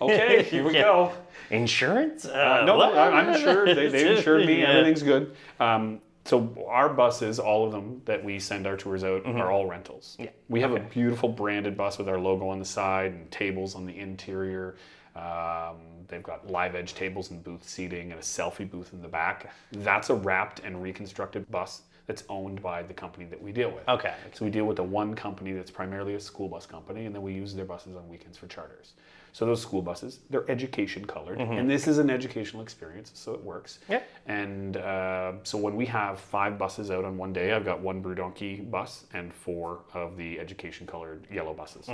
[0.02, 0.82] "Okay, here we Yeah.
[0.84, 1.12] go."
[1.50, 2.26] Insurance?
[2.26, 2.80] Uh, Uh, no.
[2.82, 3.70] I- I'm insured.
[3.70, 4.62] They, they insured me.
[4.62, 4.70] Yeah.
[4.72, 5.36] Everything's good.
[5.60, 9.66] Um, so our buses, all of them that we send our tours out, are all
[9.66, 10.14] rentals.
[10.16, 10.24] Mm-hmm.
[10.24, 10.30] Yeah.
[10.50, 13.86] We have a beautiful branded bus with our logo on the side and tables on
[13.86, 14.76] the interior.
[15.16, 19.08] Um, they've got live edge tables and booth seating and a selfie booth in the
[19.08, 19.52] back.
[19.72, 23.88] That's a wrapped and reconstructed bus that's owned by the company that we deal with.
[23.88, 24.14] Okay.
[24.34, 27.22] So we deal with the one company that's primarily a school bus company, and then
[27.22, 28.94] we use their buses on weekends for charters.
[29.38, 33.44] So those school buses, they're education colored, and this is an educational experience, so it
[33.44, 33.78] works.
[33.88, 34.02] Yeah.
[34.26, 38.02] And uh, so when we have five buses out on one day, I've got one
[38.02, 41.88] Brew Donkey bus and four of the education colored yellow buses,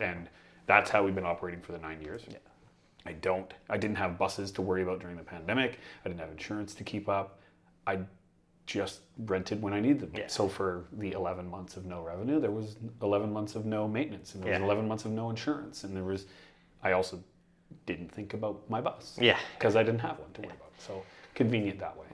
[0.00, 0.28] and
[0.66, 2.22] that's how we've been operating for the nine years.
[2.28, 2.38] Yeah.
[3.06, 3.54] I don't.
[3.68, 5.78] I didn't have buses to worry about during the pandemic.
[6.04, 7.38] I didn't have insurance to keep up.
[7.86, 8.00] I
[8.66, 10.10] just rented when I needed them.
[10.16, 10.26] Yeah.
[10.26, 14.34] So for the 11 months of no revenue, there was 11 months of no maintenance,
[14.34, 14.66] and there was Yeah.
[14.66, 16.26] 11 months of no insurance, and there was.
[16.82, 17.22] I also
[17.86, 19.16] didn't think about my bus.
[19.20, 19.38] Yeah.
[19.58, 20.72] Because I didn't have one to worry about.
[20.78, 21.02] So
[21.34, 22.06] convenient that way.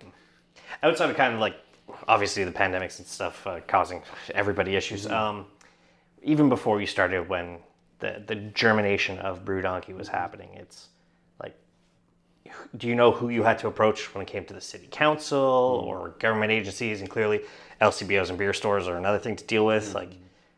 [0.82, 1.56] outside of kind of like
[2.08, 4.02] obviously the pandemics and stuff uh, causing
[4.34, 5.46] everybody issues um,
[6.22, 7.58] even before you started when
[7.98, 10.88] the, the germination of brew donkey was happening it's
[11.40, 11.56] like
[12.76, 15.84] do you know who you had to approach when it came to the city council
[15.86, 17.40] or government agencies and clearly
[17.80, 20.10] lcbos and beer stores are another thing to deal with like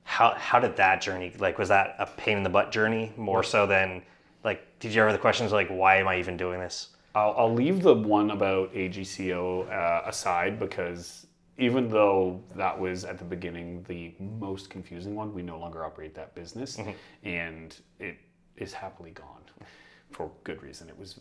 [0.09, 3.43] how, how did that journey like was that a pain in the butt journey more
[3.43, 4.03] so than
[4.43, 7.35] like did you ever have the questions like why am i even doing this I'll,
[7.37, 13.25] I'll leave the one about AGCO uh, aside because even though that was at the
[13.25, 16.79] beginning the most confusing one, we no longer operate that business
[17.25, 18.19] and it
[18.57, 19.43] is happily gone
[20.11, 20.89] for good reason.
[20.89, 21.21] It was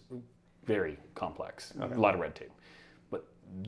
[0.66, 2.52] very complex, a lot of red tape.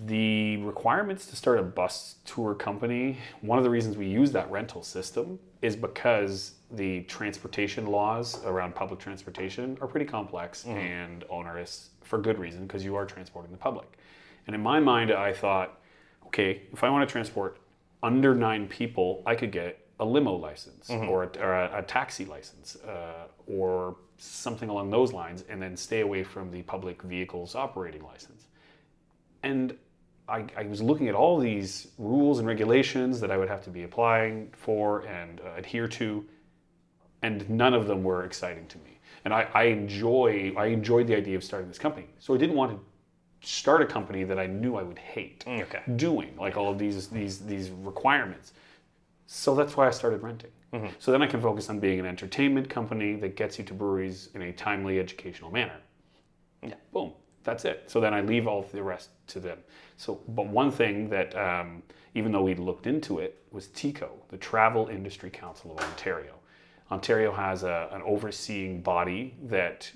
[0.06, 4.50] The requirements to start a bus tour company, one of the reasons we use that
[4.52, 11.90] rental system is because the transportation laws around public transportation are pretty complex and onerous
[12.02, 13.98] for good reason because you are transporting the public.
[14.48, 15.80] And in my mind, I thought,
[16.28, 17.60] okay, if I want to transport
[18.02, 22.26] under nine people, I could get a limo license or, a, or a, a taxi
[22.26, 27.54] license uh, or something along those lines and then stay away from the public vehicles
[27.56, 28.39] operating license.
[29.44, 29.78] And
[30.28, 33.70] I, I was looking at all these rules and regulations that I would have to
[33.70, 36.26] be applying for and uh, adhere to,
[37.22, 39.00] and none of them were exciting to me.
[39.26, 42.56] And I, I enjoy I enjoyed the idea of starting this company, so I didn't
[42.56, 46.72] want to start a company that I knew I would hate okay doing, like all
[46.72, 48.54] of these these these requirements.
[49.28, 50.52] So that's why I started renting.
[51.00, 54.30] So then I can focus on being an entertainment company that gets you to breweries
[54.36, 55.78] in a timely educational manner
[56.62, 56.76] Yeah.
[56.94, 57.84] boom that's it.
[57.88, 59.58] So then i leave all the rest to them.
[59.98, 61.84] So but one thing that um,
[62.16, 66.34] even though we looked into it was tico the travel industry council of ontario.
[66.92, 69.92] Ontario has a, an overseeing body that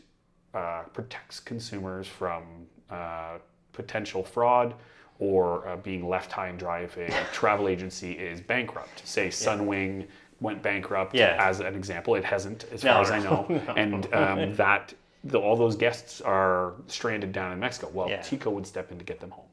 [0.53, 2.43] uh, protects consumers from
[2.91, 3.37] uh,
[3.71, 4.75] potential fraud
[5.19, 9.01] or uh, being left high and dry if a travel agency is bankrupt.
[9.07, 10.05] Say sunwing
[10.39, 11.37] went bankrupt Yeah.
[11.39, 12.13] as an example.
[12.15, 15.75] It hasn't as No, far as i no, know and um, that the, all those
[15.75, 17.89] guests are stranded down in Mexico.
[17.93, 18.21] Well, Yeah.
[18.21, 19.45] Tico would step in to get them home.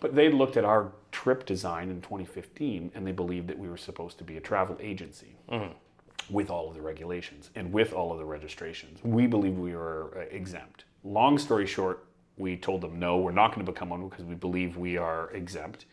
[0.00, 3.76] But they looked at our trip design in 2015 and they believed that we were
[3.76, 5.36] supposed to be a travel agency
[6.30, 8.98] with all of the regulations and with all of the registrations.
[9.02, 10.84] We believed we were uh, exempt.
[11.04, 14.34] Long story short, we told them no, we're not going to become one because we
[14.34, 15.84] believe we are exempt.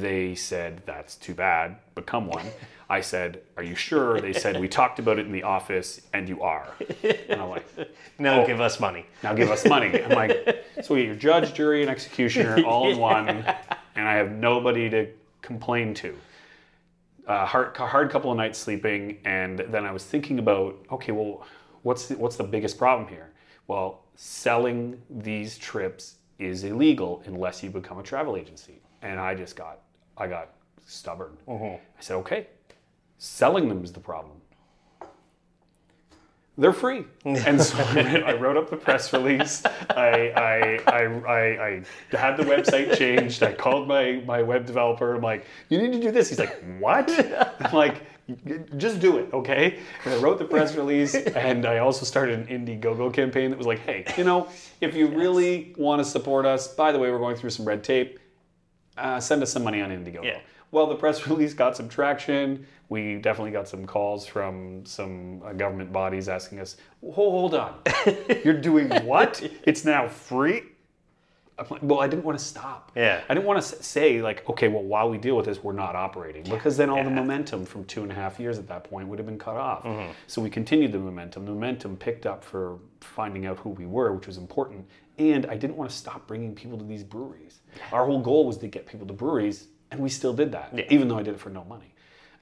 [0.00, 2.46] They said, that's too bad, become one.
[2.88, 4.20] I said, are you sure?
[4.20, 6.68] They said, we talked about it in the office and you are.
[7.28, 7.66] And I'm like,
[8.18, 10.02] no give us money now give us money.
[10.02, 14.14] I'm like, so we get your judge, jury, and executioner all in one, and I
[14.14, 15.08] have nobody to
[15.40, 16.16] complain to.
[17.26, 21.46] Uh, hard, hard couple of nights sleeping, and then I was thinking about, okay, well,
[21.82, 23.30] what's the, what's the biggest problem here?
[23.68, 29.56] Well, selling these trips is illegal unless you become a travel agency, and I just
[29.56, 29.80] got,
[30.16, 30.50] I got
[30.86, 31.36] stubborn.
[31.46, 31.64] Uh-huh.
[31.64, 32.46] I said, okay,
[33.18, 34.42] selling them is the problem
[36.58, 37.04] they're free.
[37.24, 39.64] And so I wrote- up the press release.
[39.90, 43.42] I, I, I, I, I had the website changed.
[43.42, 45.14] I called my, my web developer.
[45.14, 46.28] I'm like, you need to do this.
[46.28, 47.10] He's like, what?
[47.60, 48.02] I'm like,
[48.76, 49.78] just do it, okay?
[50.04, 53.66] And I wrote the press release, and I also started an Indiegogo campaign that was
[53.66, 54.48] like, hey, you know,
[54.80, 57.82] if you really want to support us, by the way, we're going through some red
[57.82, 58.18] tape.
[58.96, 60.24] Uh, send us some money on Indiegogo.
[60.24, 60.40] Yeah.
[60.70, 62.66] Well, the press release got some traction.
[62.88, 66.76] We definitely got some calls from some uh, government bodies asking us,
[67.14, 67.80] "Hold on,
[68.44, 69.42] you're doing what?
[69.64, 70.62] it's now free."
[71.58, 72.92] Like, well, I didn't want to stop.
[72.96, 73.22] Yeah.
[73.28, 75.94] I didn't want to say like, okay, well, while we deal with this, we're not
[75.94, 79.06] operating because then all the momentum from two and a half years at that point
[79.08, 79.84] would have been cut off.
[79.84, 80.12] Mm-hmm.
[80.26, 81.44] So we continued the momentum.
[81.44, 84.86] The momentum picked up for finding out who we were, which was important.
[85.18, 87.60] And I didn't want to stop bringing people to these breweries.
[87.92, 90.84] Our whole goal was to get people to breweries, and we still did that, Yeah.
[90.90, 91.94] even though I did it for no money.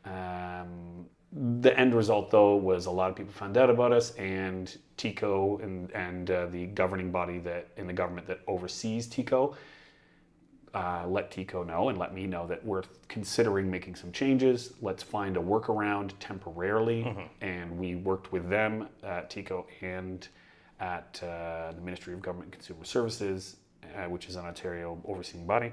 [0.05, 4.77] Um, the end result, though, was a lot of people found out about us, and
[4.97, 9.57] TICO and and uh, the governing body that in the government that oversees TICO
[10.75, 14.73] uh, let TICO know and let me know that we're considering making some changes.
[14.81, 20.27] Let's find a workaround temporarily, and we worked with them at TICO and
[20.81, 23.57] at uh, the Ministry of Government and Consumer Services,
[23.97, 25.73] uh, which is an Ontario overseeing body,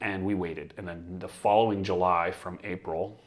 [0.00, 0.74] and we waited.
[0.76, 3.18] And then the following July, from April,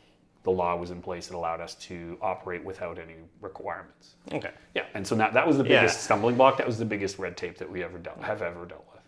[0.44, 4.16] the law was in place that allowed us to operate without any requirements.
[4.32, 4.52] Okay.
[4.76, 5.82] Yeah, and so that, that was the Yeah.
[5.82, 6.58] biggest stumbling block.
[6.58, 9.02] That was the biggest red tape that we ever dealt, have ever dealt with.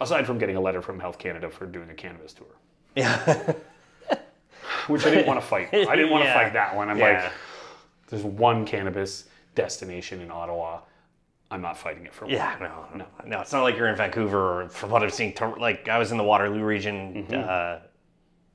[0.00, 2.46] Aside from getting a letter from Health Canada for doing a cannabis tour,
[2.96, 3.52] Yeah.
[4.88, 5.68] which I didn't want to fight.
[5.72, 6.34] I didn't want to Yeah.
[6.42, 6.88] fight that one.
[6.88, 7.22] I'm Yeah.
[7.24, 7.32] like,
[8.08, 10.80] there's one cannabis destination in Ottawa.
[11.50, 12.34] I'm not fighting it for one.
[12.34, 13.40] Yeah, no, no, no.
[13.40, 15.34] It's not like you're in Vancouver, or from what I've seen.
[15.58, 17.48] Like I was in the Waterloo region, Mm-hmm.
[17.48, 17.78] uh,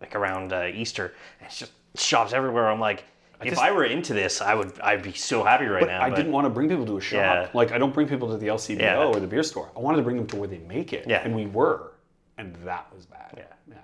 [0.01, 2.69] like around uh, Easter, and it's just shops everywhere.
[2.69, 3.03] I'm like,
[3.41, 6.01] if just- I were into this, I would, I'd be so happy right But now.
[6.01, 7.17] I didn't want to bring people to a shop.
[7.17, 7.49] Yeah.
[7.53, 9.03] Like I don't bring people to the LCBO Yeah.
[9.05, 9.69] or the beer store.
[9.75, 11.05] I wanted to bring them to where they make it.
[11.07, 11.21] Yeah.
[11.23, 11.91] And we were.
[12.37, 13.33] And that was bad.
[13.37, 13.43] Yeah.
[13.69, 13.75] Yeah.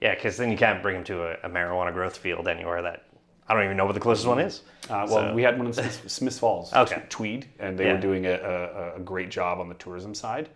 [0.00, 3.04] Yeah, because then you can't bring them to a, a marijuana growth field anywhere that
[3.50, 4.62] I don't even know what the closest one is.
[4.84, 7.02] Uh, well, So- we had one in Smith, Smiths Falls, Okay.
[7.08, 7.94] Tweed, and they Yeah.
[7.94, 10.48] were doing a, a, a great job on the tourism side.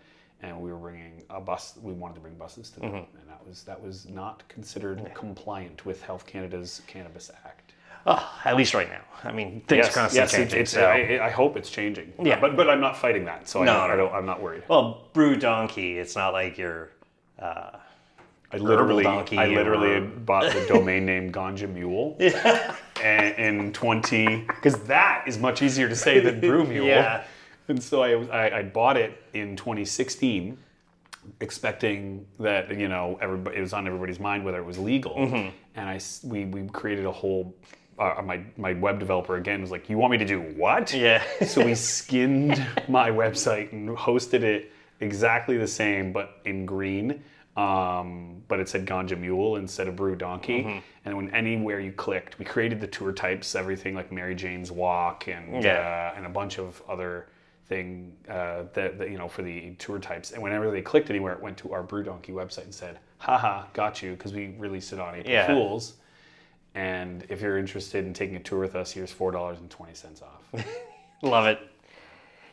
[0.42, 1.76] And we were bringing a bus.
[1.82, 3.16] We wanted to bring buses to them, Mm-hmm.
[3.18, 7.72] and that was that was not considered compliant with Health Canada's Cannabis Act.
[8.06, 9.00] Oh, at least right now.
[9.24, 10.60] I mean, things are constantly yes, changing.
[10.60, 10.84] it's, so.
[10.84, 12.12] I, I hope it's changing.
[12.22, 12.38] Yeah.
[12.38, 13.96] but but I'm not fighting that, so I, No, don't, I no.
[13.96, 14.62] don't, I'm not worried.
[14.68, 15.98] well, brew donkey.
[15.98, 16.90] It's not like you're.
[18.54, 22.16] I literally, I literally or- bought the domain name Ganja Mule.
[23.02, 26.86] and in 20, because that is much easier to say than Brew Mule.
[26.86, 27.24] Yeah.
[27.68, 30.58] And so I, I, I bought it in 2016,
[31.40, 35.14] expecting that you know everybody it was on everybody's mind whether it was legal.
[35.14, 35.48] Mm-hmm.
[35.74, 37.54] And I we we created a whole.
[37.98, 41.22] Uh, my my web developer again was like, "You want me to do what?" Yeah.
[41.46, 47.22] so we skinned my website and hosted it exactly the same, but in green.
[47.56, 50.62] Um, but it said Ganja Mule instead of Brew Donkey.
[50.64, 50.78] Mm-hmm.
[51.04, 55.28] And when anywhere you clicked, we created the tour types, everything like Mary Jane's Walk
[55.28, 56.12] and Yeah.
[56.12, 57.28] uh, and a bunch of other
[57.66, 60.32] thing uh, that, that you know for the tour types.
[60.32, 63.66] And whenever they clicked anywhere, it went to our Brew Donkey website and said, "Haha,
[63.72, 65.46] got you," because we released it on April Yeah.
[65.46, 65.94] Fools.
[66.74, 69.94] And if you're interested in taking a tour with us, here's four dollars and twenty
[69.94, 70.64] cents off.
[71.22, 71.60] Love it.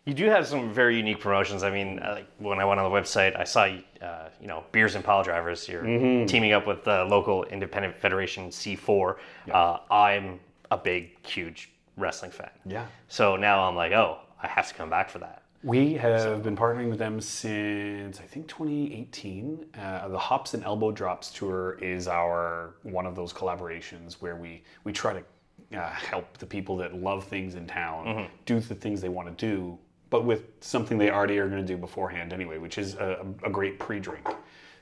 [0.06, 1.62] You do have some very unique promotions.
[1.62, 4.64] I mean, uh, like when I went on the website, I saw uh, you know
[4.72, 5.68] beers and pile drivers.
[5.70, 6.26] You're Mm-hmm.
[6.26, 9.18] teaming up with the local independent federation C4.
[9.52, 10.40] Uh, I'm
[10.72, 12.50] a big, huge wrestling fan.
[12.66, 12.88] Yeah.
[13.10, 15.44] So now I'm like, oh, I have to come back for that.
[15.64, 19.66] We have been partnering with them since I think 2018.
[19.80, 24.64] Uh, the Hops and Elbow Drops tour is our one of those collaborations where we
[24.84, 29.00] we try to uh, help the people that love things in town do the things
[29.02, 29.78] they want to do,
[30.12, 33.50] but with something they already are going to do beforehand anyway, which is a, a
[33.50, 34.28] great pre-drink.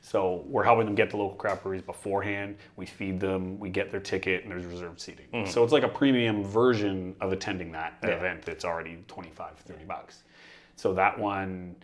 [0.01, 2.57] So we're helping them get to local craft breweries beforehand.
[2.77, 5.27] We feed them, we get their ticket, and there's reserved seating.
[5.45, 10.23] So it's like a premium version of attending that event that's already 25, 30 bucks.
[10.77, 11.75] So that one,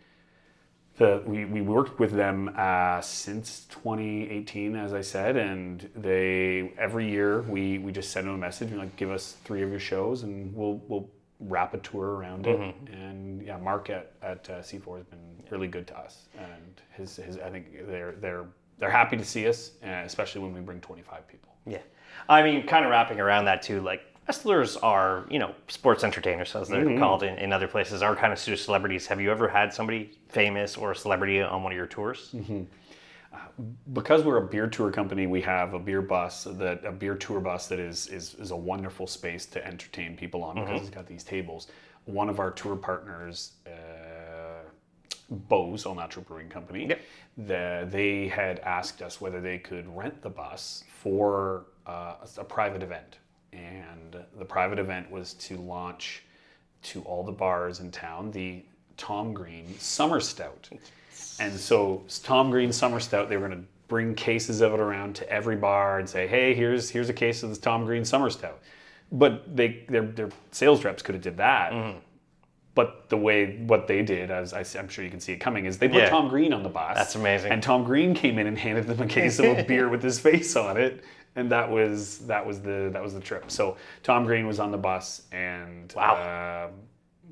[0.98, 7.12] the, we, we worked with them uh, since 2018, as I said, and they every
[7.12, 9.80] year we, we just send them a message and like give us three of your
[9.80, 12.60] shows and we'll we'll wrap a tour around it.
[12.92, 15.20] And yeah, Mark at, at uh, C4 has been
[15.50, 18.46] really good to us, and his, his I think they're they're
[18.78, 21.54] they're happy to see us, uh, especially when we bring 25 people.
[21.66, 21.80] Yeah.
[22.28, 26.56] I mean, kind of wrapping around that too, like wrestlers are, you know, sports entertainers,
[26.56, 29.08] as they're called in, in other places, are kind of celebrities.
[29.08, 32.36] Have you ever had somebody famous or a celebrity on one of your tours?
[33.94, 37.40] Because we're a beer tour company, we have a beer bus that a beer tour
[37.40, 41.08] bus that is is, is a wonderful space to entertain people on because it's got
[41.08, 41.68] these tables.
[42.06, 44.64] One of our tour partners, uh,
[45.50, 47.00] Beau's All Natural Brewing Company, Yep.
[47.48, 52.84] the, they had asked us whether they could rent the bus for uh, a private
[52.84, 53.18] event,
[53.54, 56.24] and the private event was to launch
[56.84, 58.64] to all the bars in town the
[58.98, 60.70] Tom Green Summer Stout.
[61.40, 65.16] And so Tom Green Summer Stout, they were going to bring cases of it around
[65.18, 68.30] to every bar and say, "Hey, here's here's a case of this Tom Green Summer
[68.30, 68.60] Stout."
[69.12, 71.74] But they their their sales reps could have did that.
[72.74, 75.66] but the way what they did, as I, am sure you can see it coming,
[75.66, 76.10] is they put Yeah.
[76.10, 76.96] Tom Green on the bus.
[76.98, 77.52] That's amazing.
[77.54, 80.20] And Tom Green came in and handed them a case of a beer with his
[80.20, 81.04] face on it,
[81.38, 83.50] and that was that was the that was the trip.
[83.52, 86.16] So Tom Green was on the bus and Wow.
[86.16, 86.68] uh,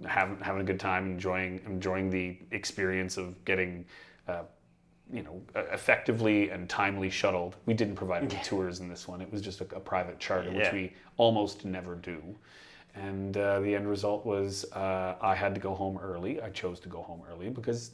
[0.03, 3.85] having having a good time, enjoying enjoying the experience of getting.
[4.27, 4.43] Uh,
[5.11, 7.57] you know, effectively and timely shuttled.
[7.65, 9.21] We didn't provide any tours in this one.
[9.21, 12.19] It was just a, a private charter, which we almost never do.
[12.95, 16.41] And uh, the end result was uh, I had to go home early.
[16.41, 17.91] I chose to go home early because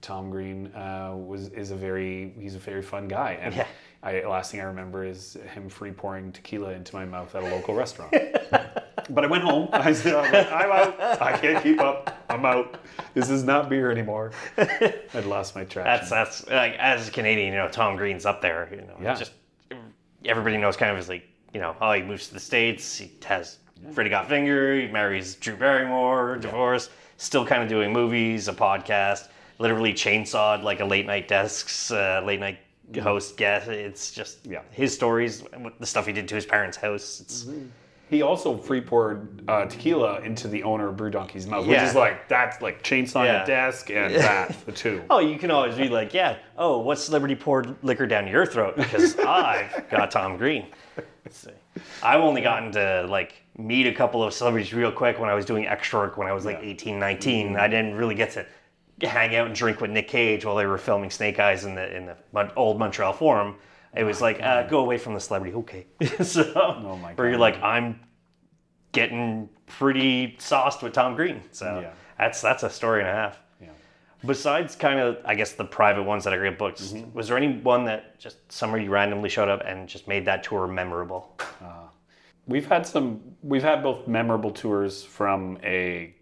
[0.00, 3.38] Tom Green uh, was is a very he's a very fun guy.
[3.40, 3.66] And Yeah.
[4.02, 7.46] I, last thing I remember is him free pouring tequila into my mouth at a
[7.46, 8.14] local restaurant.
[9.10, 9.68] But I went home.
[9.72, 11.20] I said, I'm, like, I'm out.
[11.22, 12.24] I can't keep up.
[12.28, 12.76] I'm out.
[13.14, 14.32] This is not beer anymore.
[14.58, 15.84] I'd lost my track.
[15.84, 18.68] That's that's like as a Canadian, you know, Tom Green's up there.
[18.70, 19.14] You know, Yeah.
[19.14, 19.32] just
[20.24, 22.96] everybody knows kind of his like, you know, oh, he moves to the states.
[22.98, 23.58] He has
[23.92, 24.74] Freddy Got Finger.
[24.80, 26.36] He marries Drew Barrymore.
[26.36, 26.90] Divorce.
[27.16, 29.28] Still kind of doing movies, a podcast.
[29.58, 32.58] Literally chainsawed like a late night desks, uh, late night
[33.02, 33.68] host guest.
[33.68, 34.60] It's just Yeah.
[34.70, 35.42] his stories,
[35.78, 37.20] the stuff he did to his parents' house.
[37.20, 37.46] It's
[38.10, 41.94] He also free poured uh, tequila into the owner of Brew Donkey's mouth, which is
[41.94, 43.44] like that's like chainsaw Yeah.
[43.44, 45.00] a desk and that the two.
[45.10, 46.36] Oh, you can always be like, yeah.
[46.58, 48.76] Oh, what celebrity poured liquor down your throat?
[48.76, 50.66] Because I've got Tom Green.
[51.24, 51.50] Let's see.
[52.02, 55.44] I've only gotten to like meet a couple of celebrities real quick when I was
[55.44, 57.54] doing extra work when I was like 18, 19.
[57.56, 58.44] I didn't really get to
[59.06, 61.96] hang out and drink with Nick Cage while they were filming Snake Eyes in the
[61.96, 62.16] in the
[62.56, 63.54] old Montreal Forum.
[63.94, 65.54] It was like, uh, go away from the celebrity.
[65.56, 65.86] Okay.
[66.22, 68.00] so, my where you're like, I'm
[68.92, 71.42] getting pretty sauced with Tom Green.
[71.52, 71.90] So Yeah.
[72.18, 73.38] that's that's a story and a half.
[73.60, 73.68] Yeah.
[74.24, 77.12] Besides, kind of, I guess the private ones that I great books, Mm-hmm.
[77.16, 80.42] was there any one that just somewhere you randomly showed up and just made that
[80.42, 81.36] tour memorable?
[82.46, 83.20] We've had some.
[83.42, 86.14] We've had both memorable tours from a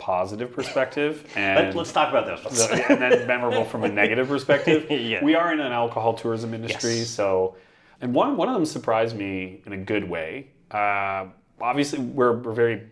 [0.00, 2.68] positive perspective and Let, let's talk about those.
[2.68, 4.90] the- and then memorable from a negative perspective.
[4.90, 5.22] Yeah.
[5.24, 7.10] We are in an alcohol tourism industry, Yes.
[7.10, 7.54] so
[8.00, 10.48] and one one of them surprised me in a good way.
[10.70, 11.26] Uh,
[11.60, 12.82] obviously, we're we're very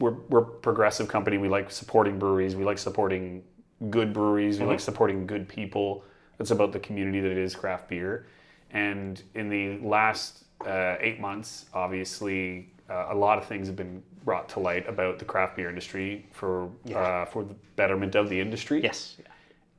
[0.00, 1.38] we're we're a progressive company.
[1.38, 2.56] We like supporting breweries.
[2.56, 3.44] We like supporting
[3.90, 4.58] good breweries.
[4.58, 6.04] We like supporting good people.
[6.40, 8.26] It's about the community that it is craft beer.
[8.72, 14.02] And in the last uh, eight months, obviously, uh, a lot of things have been
[14.24, 18.38] brought to light about the craft beer industry for uh, for the betterment of the
[18.40, 19.16] industry yes.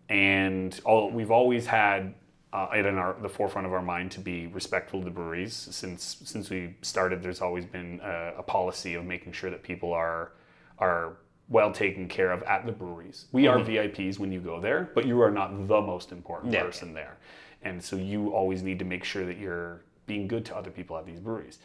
[0.10, 2.14] and all, we've always had
[2.54, 5.54] uh, it in our the forefront of our mind to be respectful to the breweries.
[5.54, 9.94] Since since we started, there's always been a, a policy of making sure that people
[9.94, 10.34] are
[10.80, 11.14] are
[11.50, 13.26] well taken care of at the breweries.
[13.32, 16.64] We are VIPs when you go there, but you are not the most important Yeah.
[16.64, 17.18] person there,
[17.62, 20.98] and so you always need to make sure that you're being good to other people
[20.98, 21.60] at these breweries.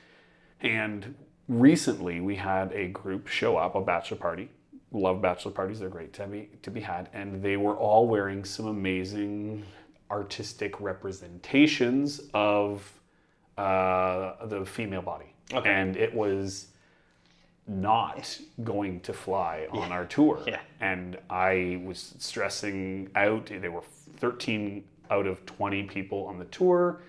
[0.60, 1.14] And
[1.48, 4.48] recently, we had a group show up, a bachelor party.
[4.92, 7.09] Love bachelor parties; they're great to be to be had.
[7.12, 9.64] And they were all wearing some amazing
[10.11, 12.90] artistic representations of
[13.59, 15.68] uh, the female body, Okay.
[15.68, 16.68] and it was
[17.66, 20.40] not going to fly on our tour.
[20.46, 20.61] Yeah.
[20.80, 23.46] And I was stressing out.
[23.46, 23.82] There were
[24.18, 27.00] 13 out of 20 people on the tour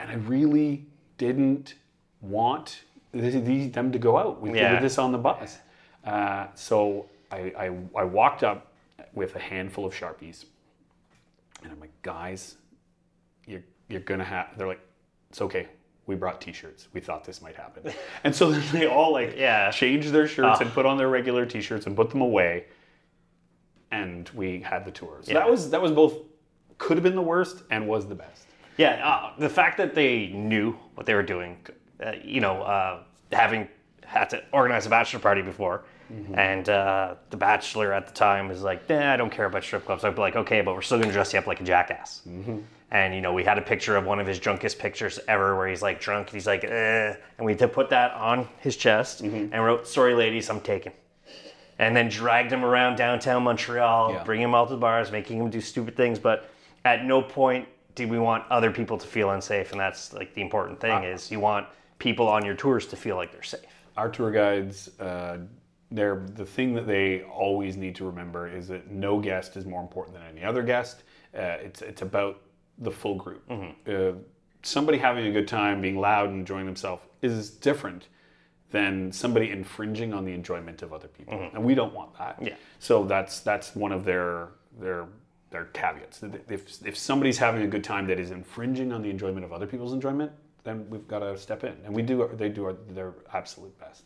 [0.00, 0.86] and I really
[1.18, 1.74] didn't
[2.20, 2.82] want
[3.20, 4.72] th- th- them to go out with, Yeah.
[4.72, 5.58] with this on the bus.
[6.04, 8.72] Uh, so I, I, I walked up
[9.14, 10.44] with a handful of Sharpies,
[11.62, 12.56] and I'm like, guys,
[13.46, 14.80] you're, you're gonna have, they're like,
[15.30, 15.68] it's okay.
[16.06, 16.86] We brought t-shirts.
[16.92, 17.92] We thought this might happen.
[18.24, 19.70] And so then they all like Yeah.
[19.72, 20.64] changed their shirts Ah.
[20.64, 22.66] and put on their regular t-shirts and put them away.
[23.90, 25.18] And we had the tour.
[25.22, 25.38] So Yeah.
[25.40, 26.14] that was that was both
[26.78, 28.46] could have been the worst and was the best.
[28.76, 31.56] Yeah, uh, the fact that they knew what they were doing,
[32.04, 32.98] uh, you know, uh,
[33.32, 33.68] having
[34.04, 35.82] had to organize a bachelor party before,
[36.34, 39.84] and uh, the bachelor at the time was like, nah, I don't care about strip
[39.84, 40.04] clubs.
[40.04, 42.22] I'd be like, okay, but we're still gonna dress you up like a jackass.
[42.92, 45.66] And you know, we had a picture of one of his drunkest pictures ever, where
[45.66, 48.76] he's like drunk, and he's like, eh, and we had to put that on his
[48.76, 50.92] chest and wrote, "Sorry, ladies, I'm taken."
[51.78, 54.24] and then dragged him around downtown Montreal, Yeah.
[54.24, 56.18] bringing him out to the bars, making him do stupid things.
[56.18, 56.48] But
[56.86, 60.40] at no point did we want other people to feel unsafe, and that's like the
[60.40, 61.66] important thing is you want
[61.98, 63.60] people on your tours to feel like they're safe.
[63.96, 65.38] our tour guides uh,
[65.90, 69.80] they're the thing that they always need to remember is that no guest is more
[69.80, 71.04] important than any other guest.
[71.34, 72.40] Uh, it's it's about
[72.78, 73.42] the full group.
[73.88, 74.12] Uh,
[74.62, 78.08] somebody having a good time being loud and enjoying themselves is different
[78.70, 81.48] than somebody infringing on the enjoyment of other people.
[81.54, 82.38] And we don't want that.
[82.42, 82.54] Yeah.
[82.80, 84.48] so that's that's one of their
[84.80, 85.06] their
[85.50, 86.22] their caveats.
[86.48, 89.66] If, if somebody's having a good time that is infringing on the enjoyment of other
[89.66, 90.32] people's enjoyment
[90.66, 94.02] then we've got to step in and we do they do our, their absolute best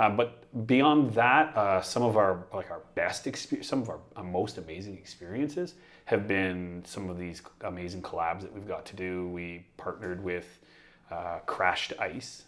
[0.00, 0.30] Uh, but
[0.68, 4.56] beyond that, uh, some of our like our best experience, some of our uh, most
[4.56, 5.74] amazing experiences
[6.04, 9.26] have been some of these amazing collabs that we've got to do.
[9.30, 10.60] We partnered with
[11.10, 12.44] uh, Crashed Ice,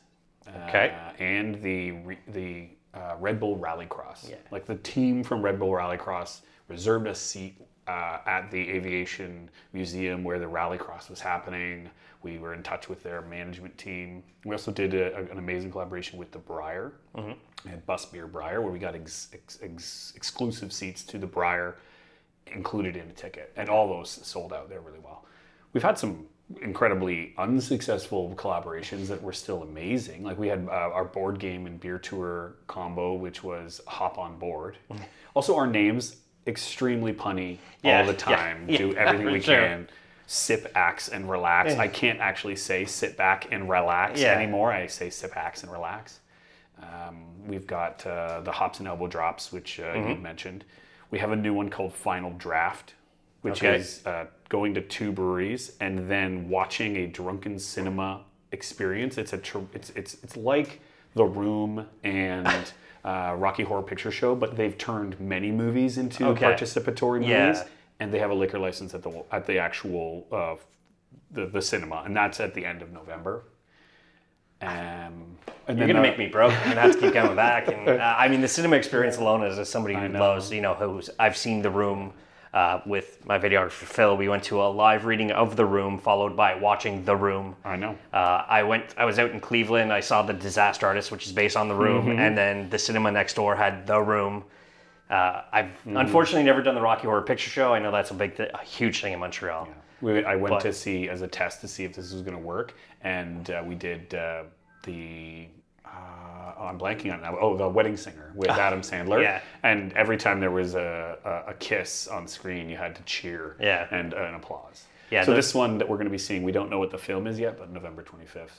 [0.68, 0.95] Okay.
[0.95, 4.30] uh, and the re- the uh, Red Bull Rallycross.
[4.30, 4.36] Yeah.
[4.53, 7.55] Like the team from Red Bull Rallycross reserved a seat
[7.91, 11.91] uh, at the Aviation Museum where the Rallycross was happening.
[12.22, 14.22] We were in touch with their management team.
[14.45, 18.72] We also did a, an amazing collaboration with the Briar and Bus Beer Briar, where
[18.72, 21.76] we got ex- ex- ex- exclusive seats to the Briar
[22.47, 25.24] included in a ticket, and all those sold out there really well.
[25.72, 26.26] We've had some
[26.62, 30.22] incredibly unsuccessful collaborations that were still amazing.
[30.24, 34.38] Like we had uh, our board game and beer tour combo, which was Hop on
[34.38, 34.76] Board.
[35.34, 36.16] Also, our names
[36.47, 38.66] extremely punny Yeah, all the time.
[38.68, 39.57] yeah, Do everything we sure.
[39.57, 39.88] can.
[40.26, 41.74] Sip, axe, and relax.
[41.74, 44.72] I can't actually say sit back and relax anymore.
[44.72, 46.20] I say sip, axe, and relax.
[46.80, 50.09] Um, we've got uh, the hops and elbow drops, which uh, Mm-hmm.
[50.11, 50.64] you mentioned.
[51.11, 52.95] We have a new one called Final Draft,
[53.43, 53.76] which Okay.
[53.78, 58.22] is uh, going to two breweries and then watching a drunken cinema
[58.53, 59.18] experience.
[59.18, 60.80] It's a tr- it's it's it's like
[61.14, 62.48] The Room and
[63.04, 66.46] uh, Rocky Horror Picture Show, but they've turned many movies into Okay.
[66.46, 67.64] participatory movies, Yeah.
[67.98, 70.56] and they have a liquor license at the at the actual uh,
[71.30, 73.44] the the cinema, and that's at the end of November.
[74.62, 75.38] Um,
[75.68, 77.68] and You're gonna the- make me broke and have to keep coming back.
[77.68, 81.08] And uh, I mean, the cinema experience alone, as somebody who loves, you know, who's
[81.18, 82.12] I've seen The Room
[82.53, 84.16] uh, with my videographer Phil.
[84.16, 87.55] We went to a live reading of The Room, followed by watching The Room.
[87.64, 87.96] I know.
[88.12, 88.94] Uh, I went.
[88.98, 89.92] I was out in Cleveland.
[89.92, 92.18] I saw The Disaster Artist, which is based on The Room, Mm-hmm.
[92.18, 94.44] and then the cinema next door had The Room.
[95.09, 95.96] Uh, I've Mm-hmm.
[95.96, 97.72] unfortunately never done the Rocky Horror Picture Show.
[97.74, 99.68] I know that's a big, th- a huge thing in Montreal.
[100.01, 102.36] We, I went But- to see as a test to see if this was going
[102.36, 104.44] to work, and uh, we did uh,
[104.84, 105.46] the.
[105.93, 107.36] Uh, oh, I'm blanking on it now.
[107.41, 109.22] Oh, the Wedding Singer with Adam Sandler.
[109.22, 109.41] Yeah.
[109.62, 113.57] And every time there was a, a, a kiss on screen, you had to cheer.
[113.61, 113.86] Yeah.
[113.91, 114.84] And uh, an applause.
[115.11, 116.91] Yeah, So the- this one that we're going to be seeing, we don't know what
[116.91, 118.51] the film is yet, but November 25th.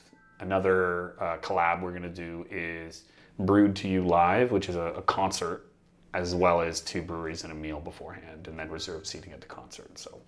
[0.42, 3.04] Another uh, collab we're going to do is
[3.40, 5.71] Brewed to You Live, which is a, a concert
[6.14, 9.48] as well as two breweries and a meal beforehand, and then reserved seating at the
[9.48, 9.98] concert.
[9.98, 10.20] So,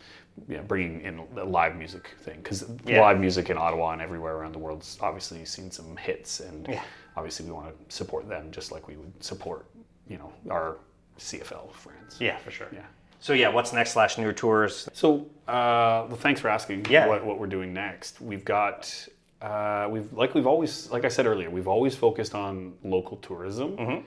[0.47, 3.01] yeah, bringing in the live music thing because Yeah.
[3.01, 6.81] live music in Ottawa and everywhere around the world's obviously seen some hits, and Yeah.
[7.17, 9.65] obviously we want to support them just like we would support,
[10.07, 10.77] you know, our
[11.17, 12.17] CFL friends.
[12.19, 12.67] Yeah, for sure.
[12.71, 12.85] Yeah.
[13.19, 14.87] So yeah, what's next slash new tours?
[14.93, 16.85] So, uh, well, thanks for asking.
[16.89, 17.07] Yeah.
[17.07, 18.19] What, what we're doing next?
[18.21, 19.07] We've got,
[19.41, 23.77] uh, we've like we've always, like I said earlier, we've always focused on local tourism,
[23.77, 24.03] and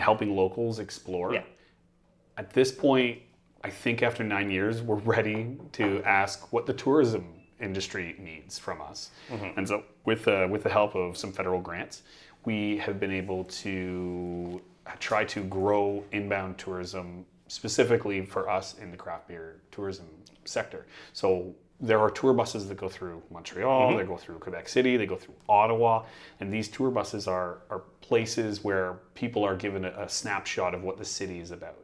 [0.00, 1.34] helping locals explore.
[1.34, 1.42] Yeah.
[2.36, 3.20] At this point,
[3.62, 7.26] I think after nine years, we're ready to ask what the tourism
[7.60, 9.10] industry needs from us.
[9.30, 9.58] Mm-hmm.
[9.58, 12.02] And so, with uh, with the help of some federal grants,
[12.44, 14.60] we have been able to
[14.98, 20.06] try to grow inbound tourism specifically for us in the craft beer tourism
[20.44, 20.86] sector.
[21.12, 25.06] So there are tour buses that go through Montreal, they go through Quebec City, they
[25.06, 26.04] go through Ottawa,
[26.40, 30.82] and these tour buses are are places where people are given a, a snapshot of
[30.82, 31.78] what the city is about.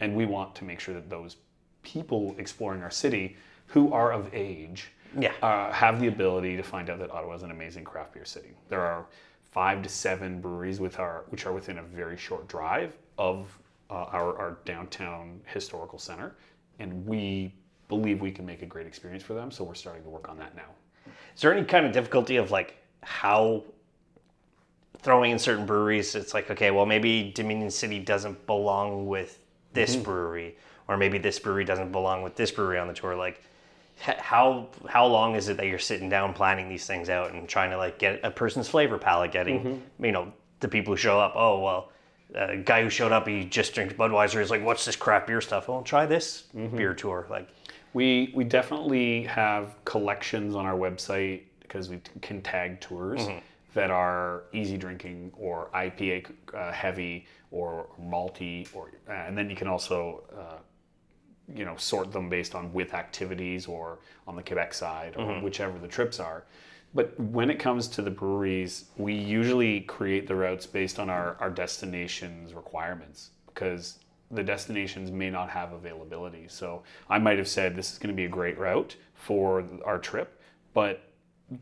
[0.00, 1.36] And we want to make sure that those
[1.82, 3.36] people exploring our city
[3.66, 5.32] who are of age Yeah.
[5.42, 8.50] uh, have the ability to find out that Ottawa is an amazing craft beer city.
[8.68, 9.06] There are
[9.50, 13.58] five to seven breweries with our, which are within a very short drive of
[13.90, 16.36] uh, our, our downtown historical center,
[16.78, 17.54] and we
[17.88, 19.50] believe we can make a great experience for them.
[19.50, 20.70] So we're starting to work on that now.
[21.34, 23.64] Is there any kind of difficulty of like how
[24.98, 26.14] throwing in certain breweries?
[26.14, 29.38] It's like okay, well maybe Dominion City doesn't belong with
[29.72, 30.04] this mm-hmm.
[30.04, 30.56] brewery,
[30.88, 33.16] or maybe this brewery doesn't belong with this brewery on the tour.
[33.16, 33.42] Like
[33.98, 37.70] how how long is it that you're sitting down planning these things out and trying
[37.70, 40.04] to like get a person's flavor palette, getting mm-hmm.
[40.04, 41.32] you know the people who show up.
[41.36, 41.88] Oh well.
[42.34, 44.40] A guy who showed up, he just drinks Budweiser.
[44.40, 46.74] He's like, "What's this craft beer stuff?" Well, try this mm-hmm.
[46.74, 47.26] beer tour.
[47.28, 47.46] Like,
[47.94, 53.20] We we definitely have collections on our website because we can tag tours
[53.74, 59.56] that are easy drinking or IPA uh, heavy or malty or uh, and then you
[59.56, 60.58] can also uh,
[61.54, 65.78] you know sort them based on with activities or on the Quebec side or whichever
[65.78, 66.44] the trips are.
[66.94, 71.36] But when it comes to the breweries, we usually create the routes based on our,
[71.40, 73.98] our destination's requirements because
[74.32, 76.46] the destinations may not have availability.
[76.48, 79.98] So I might have said this is going to be a great route for our
[79.98, 80.40] trip,
[80.74, 81.04] but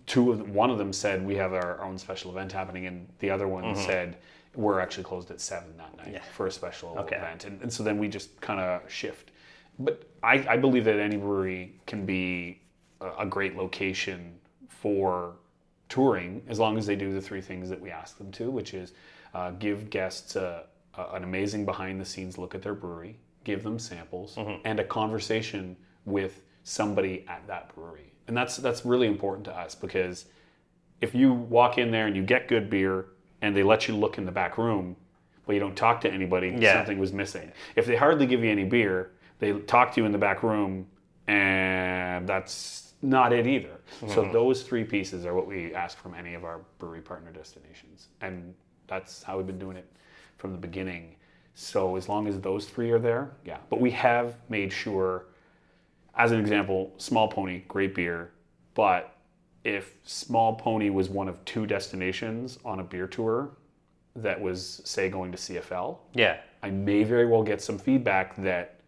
[0.06, 3.28] two of one of them said we have our own special event happening, and the
[3.28, 4.16] other one said
[4.54, 7.16] we're actually closed at seven that night for a special Okay.
[7.16, 9.30] event, and, and so then we just kind of shift.
[9.78, 12.60] But I, I believe that any brewery can be
[13.00, 14.34] a, a great location
[14.68, 15.34] for
[15.88, 18.74] touring as long as they do the three things that we ask them to, which
[18.74, 18.92] is
[19.34, 20.64] uh, give guests a,
[21.12, 24.60] an amazing behind the scenes look at their brewery, give them samples, mm-hmm.
[24.64, 28.12] and a conversation with somebody at that brewery.
[28.28, 30.26] And that's that's really important to us because
[31.00, 33.06] if you walk in there and you get good beer
[33.42, 34.96] and they let you look in the back room,
[35.46, 36.74] but you don't talk to anybody, Yeah.
[36.74, 37.50] something was missing.
[37.74, 40.86] If they hardly give you any beer, they talk to you in the back room,
[41.26, 43.80] and that's not it either.
[44.00, 44.32] So mm-hmm.
[44.32, 48.54] those three pieces are what we ask from any of our brewery partner destinations, and
[48.86, 49.90] that's how we've been doing it
[50.40, 51.14] from the beginning.
[51.54, 53.58] So as long as those three are there, yeah.
[53.68, 55.26] But we have made sure
[56.16, 58.32] as an example, Small Pony, great beer,
[58.74, 59.14] but
[59.62, 63.50] if Small Pony was one of two destinations on a beer tour
[64.16, 66.40] that was, say, going to CFL, Yeah.
[66.62, 68.80] I may very well get some feedback that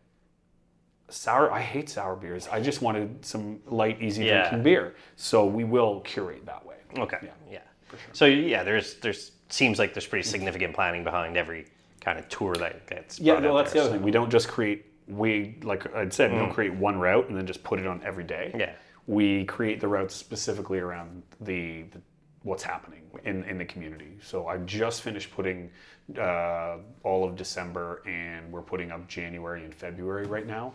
[1.08, 2.48] sour, I hate sour beers.
[2.48, 4.40] I just wanted some light, easy Yeah.
[4.48, 4.94] drinking beer.
[5.16, 6.76] So we will curate that way.
[6.98, 7.18] Okay.
[7.22, 7.30] Yeah.
[7.50, 7.58] Yeah.
[7.86, 8.10] For sure.
[8.14, 11.66] So yeah, there's there's seems like there's pretty significant planning behind every
[12.00, 13.20] kind of tour that gets.
[13.20, 14.02] Yeah, out that's there, the other thing.
[14.04, 17.46] We don't just create, we, like I'd said, we don't create one route and then
[17.46, 18.50] just put it on every day.
[18.54, 18.60] Mm.
[18.60, 18.72] Yeah.
[19.06, 22.00] we create the routes specifically around the, the
[22.44, 24.18] what's happening in, in the community.
[24.22, 25.70] So I just finished putting
[26.18, 30.72] uh, all of December, and we're putting up January and February right now.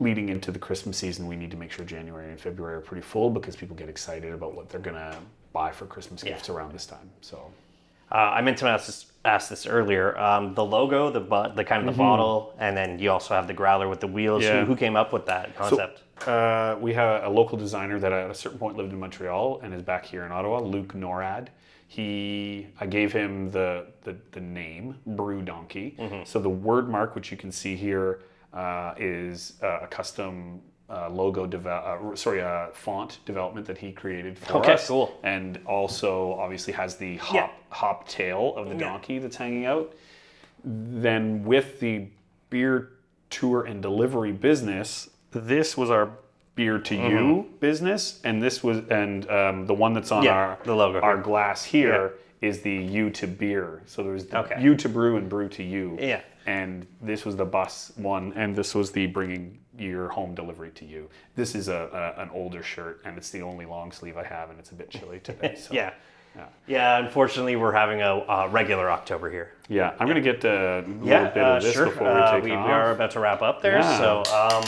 [0.00, 3.02] Leading into the Christmas season, we need to make sure January and February are pretty
[3.02, 5.16] full because people get excited about what they're gonna
[5.52, 7.10] buy for Christmas gifts around this time.
[7.20, 7.50] So
[8.12, 10.16] Uh, I meant to ask this, ask this earlier.
[10.18, 13.46] Um, the logo, the bu- the kind of the bottle, and then you also have
[13.46, 14.42] the growler with the wheels.
[14.42, 14.54] Mm-hmm.
[14.54, 14.60] Yeah.
[14.60, 16.02] Who, who came up with that concept?
[16.28, 19.74] Uh, we have a local designer that at a certain point lived in Montreal and
[19.74, 21.48] is back here in Ottawa, Luke Norad.
[21.88, 25.96] He, I gave him the the, the name Brew Donkey.
[26.24, 28.20] So the word mark, which you can see here,
[28.52, 30.60] uh, is uh, a custom
[30.90, 32.12] uh, logo develop.
[32.12, 34.86] Uh, sorry, uh, font development that he created for Okay, us.
[34.88, 35.18] cool.
[35.22, 37.48] And also, obviously, has the hop Yeah.
[37.70, 39.92] hop tail of the donkey that's hanging out
[40.64, 42.06] then with the
[42.50, 42.90] beer
[43.30, 46.10] tour and delivery business, this was our
[46.54, 50.26] beer to you business, and this was and um, the one that's on Mm-hmm.
[50.26, 53.82] Yeah, our the logo our glass here is the you to beer.
[53.86, 54.62] So there's the Okay.
[54.62, 55.96] you to brew and brew to you.
[56.00, 56.20] Yeah.
[56.46, 60.84] And this was the bus one, and this was the bringing your home delivery to
[60.84, 61.08] you.
[61.36, 64.50] This is a, a an older shirt, and it's the only long sleeve I have,
[64.50, 65.56] and it's a bit chilly today.
[65.58, 65.72] So.
[65.74, 65.92] yeah.
[66.36, 66.46] Yeah.
[66.66, 69.52] Yeah, unfortunately, we're having a uh, regular October here.
[69.68, 71.86] Yeah, I'm gonna get a little Yeah, bit uh, of this sure.
[71.86, 72.66] before we Uh, take we, off.
[72.66, 73.78] we are about to wrap up there.
[73.78, 73.98] Yeah.
[73.98, 74.64] So, um,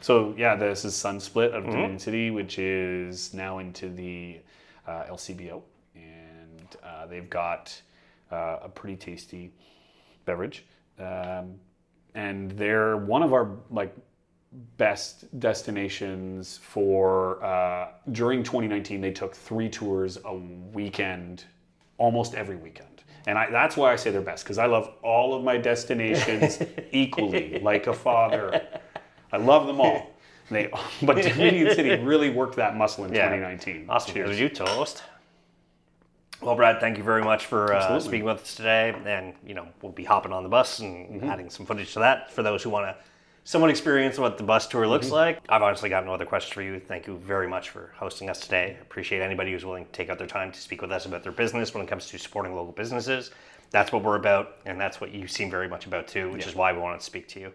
[0.00, 1.66] So yeah, this is Sun Split Mm-hmm.
[1.66, 4.38] of Dominion City, which is now into the
[4.86, 5.62] uh, LCBO,
[5.94, 7.80] and uh, they've got
[8.30, 9.52] uh, a pretty tasty
[10.24, 10.64] beverage,
[10.98, 11.54] um,
[12.14, 13.94] and they're one of our like
[14.76, 19.00] best destinations for uh, during 2019.
[19.00, 21.44] They took three tours a weekend,
[21.98, 22.88] almost every weekend.
[23.26, 26.60] And I, that's why I say they're best because I love all of my destinations
[26.92, 28.60] equally, like a father.
[29.32, 30.08] I love them all.
[30.50, 30.68] They,
[31.02, 33.28] but Dominion City really worked that muscle in Yeah.
[33.30, 33.86] 2019.
[33.88, 34.12] awesome.
[34.12, 34.38] Cheers.
[34.38, 35.02] You toast.
[36.42, 38.94] Well, Brad, thank you very much for uh, speaking with us today.
[39.06, 41.30] And, you know, we'll be hopping on the bus and Mm-hmm.
[41.30, 42.96] adding some footage to that for those who want to
[43.44, 45.14] somewhat experience what the bus tour looks Mm-hmm.
[45.14, 45.38] like.
[45.48, 46.78] I've honestly got no other questions for you.
[46.80, 48.76] Thank you very much for hosting us today.
[48.82, 51.32] Appreciate anybody who's willing to take out their time to speak with us about their
[51.32, 53.30] business when it comes to supporting local businesses.
[53.72, 56.54] That's what we're about, and that's what you seem very much about too, which is
[56.54, 57.52] why we wanted to speak to you.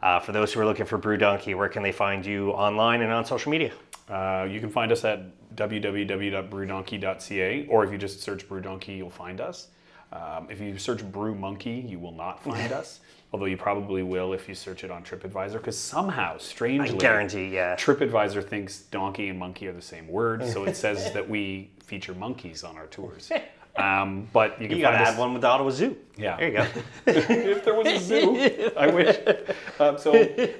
[0.00, 3.02] Uh, for those who are looking for Brew Donkey, where can they find you online
[3.02, 3.72] and on social media?
[4.08, 5.24] Uh, you can find us at
[5.56, 9.66] www.brewdonkey.ca, or if you just search Brew Donkey, you'll find us.
[10.12, 13.00] Um, if you search Brew Monkey, you will not find us,
[13.32, 17.48] although you probably will if you search it on TripAdvisor, because somehow, strangely, I Guarantee,
[17.48, 17.74] yeah.
[17.74, 22.14] TripAdvisor thinks donkey and monkey are the same word, so it says that we feature
[22.14, 23.32] monkeys on our tours.
[23.78, 25.18] Um, but you can You got to find add us.
[25.18, 25.96] one with the Ottawa Zoo.
[26.16, 26.36] Yeah.
[26.38, 26.66] There you go.
[27.06, 29.16] if there was a zoo, I wish.
[29.78, 30.12] Um, so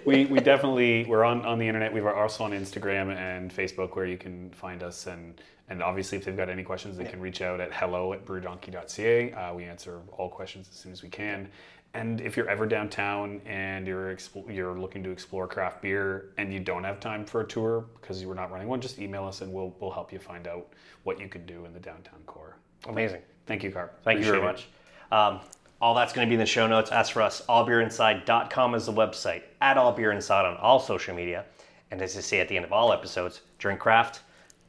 [0.05, 1.95] we, we definitely we're on, on the internet.
[1.95, 6.25] We're also on Instagram and Facebook where you can find us and and obviously if
[6.25, 9.33] they've got any questions, they can reach out at hello at brewdonkey.ca.
[9.33, 11.49] Uh, we answer all questions as soon as we can.
[11.95, 16.53] And if you're ever downtown and you're expl- you're looking to explore craft beer and
[16.53, 19.25] you don't have time for a tour because you were not running one, just email
[19.25, 20.69] us and we'll we'll help you find out
[21.05, 22.56] what you can do in the downtown core.
[22.89, 23.23] Amazing.
[23.47, 24.03] Thank you, Carp.
[24.03, 24.69] Thank you very much.
[25.13, 25.41] Um,
[25.81, 26.91] all that's going to be in the show notes.
[26.91, 29.43] As for us, allbeerinside.com is the website.
[29.61, 31.45] At allbeerinside on all social media.
[31.91, 34.23] And as I say at the end of all episodes, drink craft,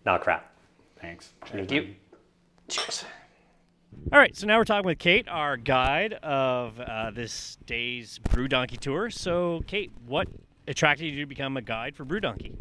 [0.06, 0.54] not crap.
[1.02, 1.32] Thanks.
[1.46, 1.96] Thank you.
[2.68, 3.06] Cheers.
[4.12, 8.48] All right, so now we're talking with Kate, our guide of uh, this day's Brew
[8.48, 9.10] Donkey tour.
[9.10, 10.28] So, Kate, what
[10.68, 12.54] attracted you to become a guide for Brew Donkey?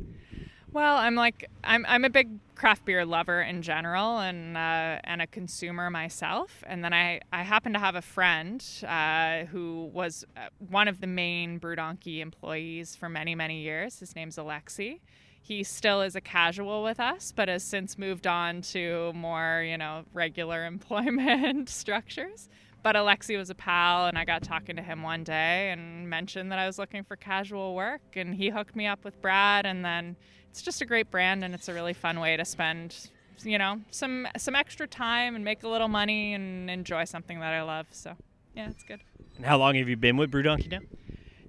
[0.77, 5.23] Well, I'm like I'm I'm a big craft beer lover in general, and uh, and
[5.23, 6.63] a consumer myself.
[6.67, 11.01] And then I I happen to have a friend uh, who was uh, one of
[11.01, 14.01] the main Brewdonkey employees for many many years.
[14.01, 15.01] His name's Alexi.
[15.41, 19.79] He still is a casual with us, but has since moved on to more you
[19.79, 22.51] know regular employment structures.
[22.83, 26.53] But Alexi was a pal, and I got talking to him one day and mentioned
[26.53, 29.83] that I was looking for casual work, and he hooked me up with Brad, and
[29.83, 30.17] then
[30.57, 33.11] it's just a great brand, and it's a really fun way to spend,
[33.43, 37.53] you know, some some extra time and make a little money and enjoy something that
[37.53, 37.87] I love.
[37.91, 38.15] So,
[38.55, 39.01] yeah, it's good.
[39.37, 40.79] And how long have you been with Brewdonkey now?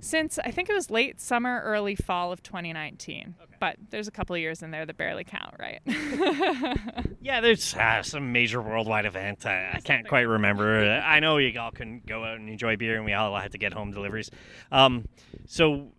[0.02, 3.36] Since I think it was late summer, early fall of 2019.
[3.62, 5.82] But there's a couple of years in there that barely count, right?
[7.20, 9.46] Yeah, there's uh, some major worldwide event.
[9.46, 10.82] I, I can't quite remember.
[10.82, 13.58] I know you all couldn't go out and enjoy beer, and we all had to
[13.58, 14.32] get home deliveries.
[14.72, 15.10] Um,
[15.46, 15.90] so,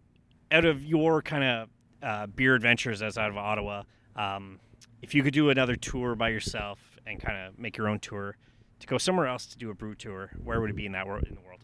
[0.50, 1.68] out of your kind of
[2.02, 3.82] uh, beer adventures as out of Ottawa,
[4.16, 4.60] um,
[5.02, 8.36] if you could do another tour by yourself and kind of make your own tour
[8.80, 11.06] to go somewhere else to do a brew tour, where would it be in that
[11.06, 11.60] world in the world?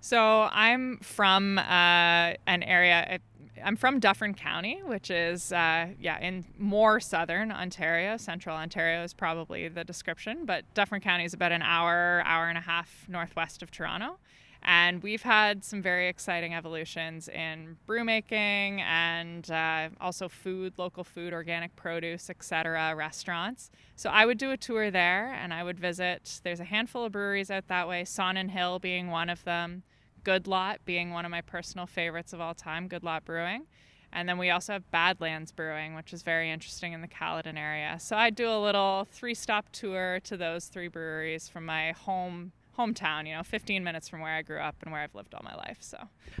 [0.00, 3.18] So I'm from uh, an area.
[3.64, 8.16] I'm from Dufferin County, which is uh, yeah in more southern Ontario.
[8.16, 12.56] Central Ontario is probably the description, but Dufferin County is about an hour, hour and
[12.56, 14.18] a half northwest of Toronto.
[14.62, 21.32] And we've had some very exciting evolutions in brewmaking and uh, also food, local food,
[21.32, 23.70] organic produce, etc., restaurants.
[23.96, 26.40] So I would do a tour there and I would visit.
[26.42, 29.84] There's a handful of breweries out that way, Sonnen Hill being one of them,
[30.24, 33.66] Good Lot being one of my personal favorites of all time, Good Lot Brewing.
[34.12, 37.98] And then we also have Badlands Brewing, which is very interesting in the Caledon area.
[38.00, 42.52] So I'd do a little three stop tour to those three breweries from my home
[42.78, 45.42] hometown, you know, 15 minutes from where I grew up and where I've lived all
[45.44, 45.78] my life.
[45.80, 45.98] So,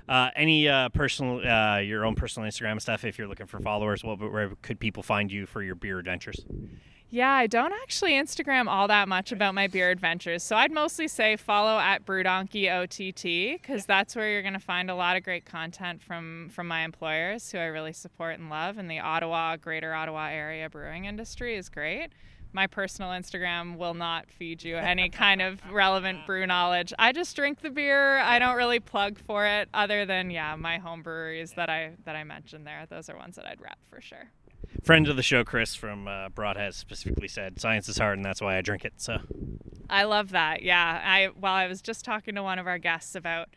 [0.08, 3.04] Uh, any uh, personal, uh, your own personal Instagram stuff?
[3.04, 6.44] If you're looking for followers, what where could people find you for your beer adventures?
[7.10, 10.42] yeah, I don't actually Instagram all that much about my beer adventures.
[10.42, 14.90] So I'd mostly say follow at Brewdonkey OTT because that's where you're going to find
[14.90, 18.76] a lot of great content from from my employers who I really support and love.
[18.76, 22.08] And the Ottawa, Greater Ottawa area brewing industry is great.
[22.52, 26.92] My personal Instagram will not feed you any kind of relevant brew knowledge.
[26.98, 28.18] I just drink the beer.
[28.18, 32.16] I don't really plug for it other than yeah, my home breweries that I that
[32.16, 32.86] I mentioned there.
[32.88, 34.30] Those are ones that I'd rep for sure.
[34.82, 38.24] Friend of the show, Chris from uh, Broad has specifically said science is hard, and
[38.24, 38.94] that's why I drink it.
[38.96, 39.18] So,
[39.88, 40.62] I love that.
[40.62, 41.00] Yeah.
[41.04, 43.48] I while I was just talking to one of our guests about,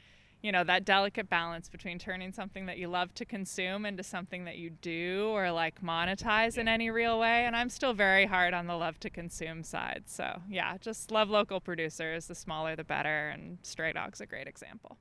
[0.41, 4.45] you know, that delicate balance between turning something that you love to consume into something
[4.45, 7.45] that you do or like monetize in any real way.
[7.45, 10.03] And I'm still very hard on the love to consume side.
[10.07, 12.25] So yeah, just love local producers.
[12.27, 13.29] The smaller the better.
[13.29, 14.97] And Stray Dog's a great example.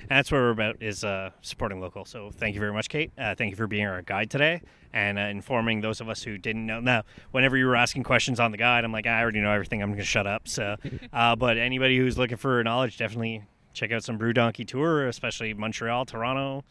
[0.00, 2.04] and that's what we're about is uh, supporting local.
[2.04, 3.10] So, thank you very much, Kate.
[3.18, 6.38] Uh, thank you for being our guide today and uh, informing those of us who
[6.38, 6.80] didn't know.
[6.80, 9.82] Now, whenever you were asking questions on the guide, I'm like, I already know everything.
[9.82, 10.46] I'm going to shut up.
[10.46, 10.76] So,
[11.12, 13.42] uh, but anybody who's looking for knowledge, definitely
[13.74, 16.64] check out some Brew Donkey tour, especially Montreal, Toronto.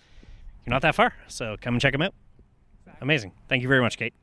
[0.66, 2.14] You're not that far, so come and check them out.
[3.02, 3.34] Amazing.
[3.50, 4.14] Thank you very much, Kate.